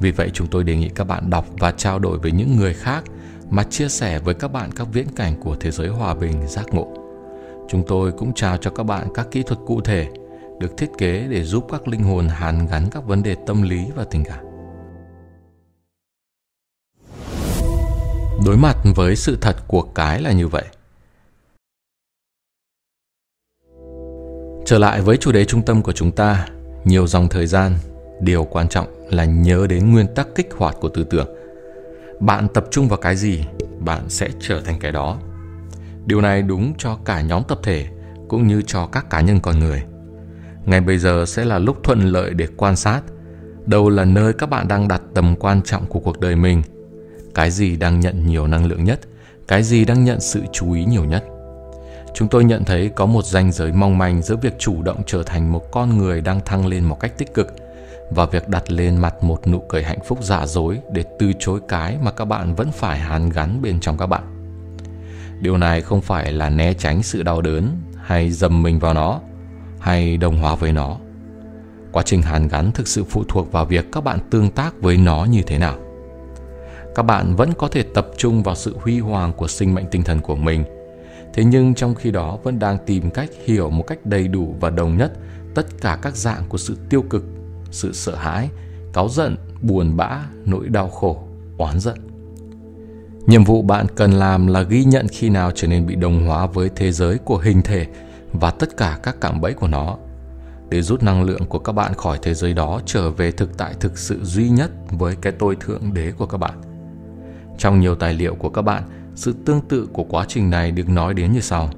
Vì 0.00 0.10
vậy 0.10 0.30
chúng 0.34 0.46
tôi 0.46 0.64
đề 0.64 0.76
nghị 0.76 0.88
các 0.88 1.04
bạn 1.04 1.30
đọc 1.30 1.46
và 1.58 1.72
trao 1.72 1.98
đổi 1.98 2.18
với 2.18 2.32
những 2.32 2.56
người 2.56 2.74
khác 2.74 3.04
mà 3.50 3.62
chia 3.62 3.88
sẻ 3.88 4.18
với 4.18 4.34
các 4.34 4.48
bạn 4.48 4.70
các 4.76 4.86
viễn 4.92 5.06
cảnh 5.16 5.40
của 5.40 5.56
thế 5.56 5.70
giới 5.70 5.88
hòa 5.88 6.14
bình 6.14 6.48
giác 6.48 6.74
ngộ. 6.74 6.94
Chúng 7.68 7.84
tôi 7.86 8.12
cũng 8.12 8.34
trao 8.34 8.56
cho 8.56 8.70
các 8.70 8.82
bạn 8.82 9.08
các 9.14 9.26
kỹ 9.30 9.42
thuật 9.42 9.60
cụ 9.66 9.80
thể 9.80 10.08
được 10.58 10.76
thiết 10.76 10.90
kế 10.98 11.26
để 11.30 11.44
giúp 11.44 11.66
các 11.72 11.88
linh 11.88 12.02
hồn 12.02 12.28
hàn 12.28 12.66
gắn 12.66 12.88
các 12.90 13.04
vấn 13.04 13.22
đề 13.22 13.36
tâm 13.46 13.62
lý 13.62 13.84
và 13.94 14.04
tình 14.04 14.24
cảm. 14.24 14.44
Đối 18.46 18.56
mặt 18.56 18.76
với 18.94 19.16
sự 19.16 19.38
thật 19.40 19.56
của 19.68 19.82
cái 19.82 20.22
là 20.22 20.32
như 20.32 20.48
vậy. 20.48 20.64
Trở 24.66 24.78
lại 24.78 25.00
với 25.00 25.16
chủ 25.16 25.32
đề 25.32 25.44
trung 25.44 25.62
tâm 25.62 25.82
của 25.82 25.92
chúng 25.92 26.12
ta, 26.12 26.46
nhiều 26.84 27.06
dòng 27.06 27.28
thời 27.28 27.46
gian, 27.46 27.76
điều 28.20 28.44
quan 28.44 28.68
trọng 28.68 28.86
là 29.10 29.24
nhớ 29.24 29.66
đến 29.68 29.92
nguyên 29.92 30.14
tắc 30.14 30.28
kích 30.34 30.48
hoạt 30.56 30.76
của 30.80 30.88
tư 30.88 31.04
tưởng. 31.04 31.28
Bạn 32.20 32.48
tập 32.54 32.64
trung 32.70 32.88
vào 32.88 32.96
cái 32.96 33.16
gì, 33.16 33.44
bạn 33.78 34.08
sẽ 34.08 34.28
trở 34.40 34.60
thành 34.60 34.78
cái 34.78 34.92
đó. 34.92 35.18
Điều 36.06 36.20
này 36.20 36.42
đúng 36.42 36.72
cho 36.78 36.98
cả 37.04 37.20
nhóm 37.20 37.42
tập 37.48 37.58
thể 37.62 37.86
cũng 38.28 38.46
như 38.46 38.62
cho 38.62 38.86
các 38.86 39.10
cá 39.10 39.20
nhân 39.20 39.40
con 39.40 39.58
người. 39.58 39.82
Ngay 40.66 40.80
bây 40.80 40.98
giờ 40.98 41.24
sẽ 41.26 41.44
là 41.44 41.58
lúc 41.58 41.76
thuận 41.82 42.00
lợi 42.00 42.34
để 42.34 42.46
quan 42.56 42.76
sát 42.76 43.00
đâu 43.66 43.88
là 43.88 44.04
nơi 44.04 44.32
các 44.32 44.50
bạn 44.50 44.68
đang 44.68 44.88
đặt 44.88 45.02
tầm 45.14 45.36
quan 45.36 45.62
trọng 45.62 45.86
của 45.86 46.00
cuộc 46.00 46.20
đời 46.20 46.36
mình, 46.36 46.62
cái 47.34 47.50
gì 47.50 47.76
đang 47.76 48.00
nhận 48.00 48.26
nhiều 48.26 48.46
năng 48.46 48.66
lượng 48.66 48.84
nhất, 48.84 49.00
cái 49.48 49.62
gì 49.62 49.84
đang 49.84 50.04
nhận 50.04 50.20
sự 50.20 50.40
chú 50.52 50.72
ý 50.72 50.84
nhiều 50.84 51.04
nhất. 51.04 51.24
Chúng 52.14 52.28
tôi 52.28 52.44
nhận 52.44 52.64
thấy 52.64 52.90
có 52.96 53.06
một 53.06 53.24
ranh 53.24 53.52
giới 53.52 53.72
mong 53.72 53.98
manh 53.98 54.22
giữa 54.22 54.36
việc 54.36 54.58
chủ 54.58 54.82
động 54.82 55.02
trở 55.06 55.22
thành 55.22 55.52
một 55.52 55.72
con 55.72 55.98
người 55.98 56.20
đang 56.20 56.40
thăng 56.40 56.66
lên 56.66 56.84
một 56.84 57.00
cách 57.00 57.18
tích 57.18 57.34
cực 57.34 57.54
và 58.10 58.26
việc 58.26 58.48
đặt 58.48 58.72
lên 58.72 58.96
mặt 58.96 59.14
một 59.24 59.46
nụ 59.46 59.62
cười 59.68 59.82
hạnh 59.82 59.98
phúc 60.04 60.18
giả 60.22 60.46
dối 60.46 60.80
để 60.92 61.04
từ 61.18 61.32
chối 61.38 61.60
cái 61.68 61.98
mà 62.02 62.10
các 62.10 62.24
bạn 62.24 62.54
vẫn 62.54 62.72
phải 62.72 62.98
hàn 62.98 63.30
gắn 63.30 63.62
bên 63.62 63.80
trong 63.80 63.98
các 63.98 64.06
bạn. 64.06 64.22
Điều 65.40 65.56
này 65.56 65.80
không 65.80 66.00
phải 66.00 66.32
là 66.32 66.50
né 66.50 66.74
tránh 66.74 67.02
sự 67.02 67.22
đau 67.22 67.40
đớn 67.40 67.76
hay 67.96 68.30
dầm 68.30 68.62
mình 68.62 68.78
vào 68.78 68.94
nó, 68.94 69.20
hay 69.78 70.16
đồng 70.16 70.36
hóa 70.36 70.54
với 70.54 70.72
nó. 70.72 70.96
Quá 71.92 72.02
trình 72.02 72.22
hàn 72.22 72.48
gắn 72.48 72.72
thực 72.72 72.88
sự 72.88 73.04
phụ 73.04 73.24
thuộc 73.28 73.52
vào 73.52 73.64
việc 73.64 73.92
các 73.92 74.04
bạn 74.04 74.18
tương 74.30 74.50
tác 74.50 74.80
với 74.80 74.96
nó 74.96 75.24
như 75.24 75.42
thế 75.42 75.58
nào. 75.58 75.78
Các 76.94 77.02
bạn 77.02 77.36
vẫn 77.36 77.52
có 77.58 77.68
thể 77.68 77.82
tập 77.82 78.08
trung 78.16 78.42
vào 78.42 78.54
sự 78.54 78.76
huy 78.80 79.00
hoàng 79.00 79.32
của 79.32 79.48
sinh 79.48 79.74
mệnh 79.74 79.86
tinh 79.90 80.02
thần 80.02 80.20
của 80.20 80.36
mình, 80.36 80.64
thế 81.34 81.44
nhưng 81.44 81.74
trong 81.74 81.94
khi 81.94 82.10
đó 82.10 82.38
vẫn 82.42 82.58
đang 82.58 82.78
tìm 82.86 83.10
cách 83.10 83.30
hiểu 83.44 83.70
một 83.70 83.82
cách 83.86 84.06
đầy 84.06 84.28
đủ 84.28 84.56
và 84.60 84.70
đồng 84.70 84.96
nhất 84.96 85.12
tất 85.54 85.66
cả 85.80 85.98
các 86.02 86.16
dạng 86.16 86.42
của 86.48 86.58
sự 86.58 86.76
tiêu 86.88 87.02
cực 87.02 87.24
sự 87.74 87.92
sợ 87.92 88.14
hãi, 88.14 88.48
cáu 88.92 89.08
giận, 89.08 89.36
buồn 89.62 89.96
bã, 89.96 90.24
nỗi 90.44 90.68
đau 90.68 90.88
khổ, 90.88 91.18
oán 91.58 91.80
giận. 91.80 91.98
Nhiệm 93.26 93.44
vụ 93.44 93.62
bạn 93.62 93.86
cần 93.94 94.12
làm 94.12 94.46
là 94.46 94.62
ghi 94.62 94.84
nhận 94.84 95.06
khi 95.08 95.28
nào 95.30 95.50
trở 95.54 95.68
nên 95.68 95.86
bị 95.86 95.94
đồng 95.94 96.26
hóa 96.26 96.46
với 96.46 96.70
thế 96.76 96.92
giới 96.92 97.18
của 97.18 97.38
hình 97.38 97.62
thể 97.62 97.86
và 98.32 98.50
tất 98.50 98.76
cả 98.76 98.98
các 99.02 99.16
cạm 99.20 99.40
bẫy 99.40 99.52
của 99.52 99.68
nó. 99.68 99.96
Để 100.68 100.82
rút 100.82 101.02
năng 101.02 101.22
lượng 101.22 101.46
của 101.46 101.58
các 101.58 101.72
bạn 101.72 101.94
khỏi 101.94 102.18
thế 102.22 102.34
giới 102.34 102.54
đó, 102.54 102.80
trở 102.86 103.10
về 103.10 103.32
thực 103.32 103.58
tại 103.58 103.74
thực 103.80 103.98
sự 103.98 104.24
duy 104.24 104.48
nhất 104.48 104.70
với 104.90 105.16
cái 105.20 105.32
tôi 105.38 105.56
thượng 105.60 105.94
đế 105.94 106.12
của 106.18 106.26
các 106.26 106.38
bạn. 106.38 106.54
Trong 107.58 107.80
nhiều 107.80 107.94
tài 107.94 108.14
liệu 108.14 108.34
của 108.34 108.50
các 108.50 108.62
bạn, 108.62 108.82
sự 109.14 109.34
tương 109.44 109.60
tự 109.60 109.88
của 109.92 110.04
quá 110.04 110.24
trình 110.28 110.50
này 110.50 110.70
được 110.70 110.88
nói 110.88 111.14
đến 111.14 111.32
như 111.32 111.40
sau. 111.40 111.70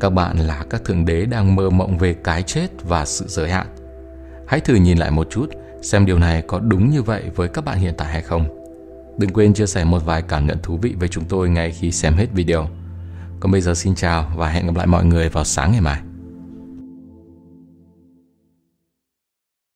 Các 0.00 0.10
bạn 0.10 0.38
là 0.38 0.64
các 0.70 0.84
thượng 0.84 1.04
đế 1.04 1.26
đang 1.26 1.56
mơ 1.56 1.70
mộng 1.70 1.98
về 1.98 2.14
cái 2.24 2.42
chết 2.42 2.68
và 2.88 3.04
sự 3.04 3.24
giới 3.28 3.50
hạn 3.50 3.66
hãy 4.48 4.60
thử 4.60 4.74
nhìn 4.74 4.98
lại 4.98 5.10
một 5.10 5.26
chút, 5.30 5.46
xem 5.82 6.06
điều 6.06 6.18
này 6.18 6.42
có 6.46 6.60
đúng 6.60 6.90
như 6.90 7.02
vậy 7.02 7.22
với 7.36 7.48
các 7.48 7.64
bạn 7.64 7.78
hiện 7.78 7.94
tại 7.96 8.12
hay 8.12 8.22
không. 8.22 8.44
Đừng 9.18 9.32
quên 9.32 9.54
chia 9.54 9.66
sẻ 9.66 9.84
một 9.84 10.04
vài 10.04 10.22
cảm 10.22 10.46
nhận 10.46 10.58
thú 10.62 10.78
vị 10.82 10.94
với 10.98 11.08
chúng 11.08 11.24
tôi 11.24 11.48
ngay 11.48 11.70
khi 11.70 11.92
xem 11.92 12.14
hết 12.14 12.26
video. 12.34 12.68
Còn 13.40 13.52
bây 13.52 13.60
giờ 13.60 13.74
xin 13.74 13.94
chào 13.94 14.32
và 14.36 14.48
hẹn 14.48 14.66
gặp 14.66 14.76
lại 14.76 14.86
mọi 14.86 15.04
người 15.04 15.28
vào 15.28 15.44
sáng 15.44 15.72
ngày 15.72 15.80
mai. 15.80 16.00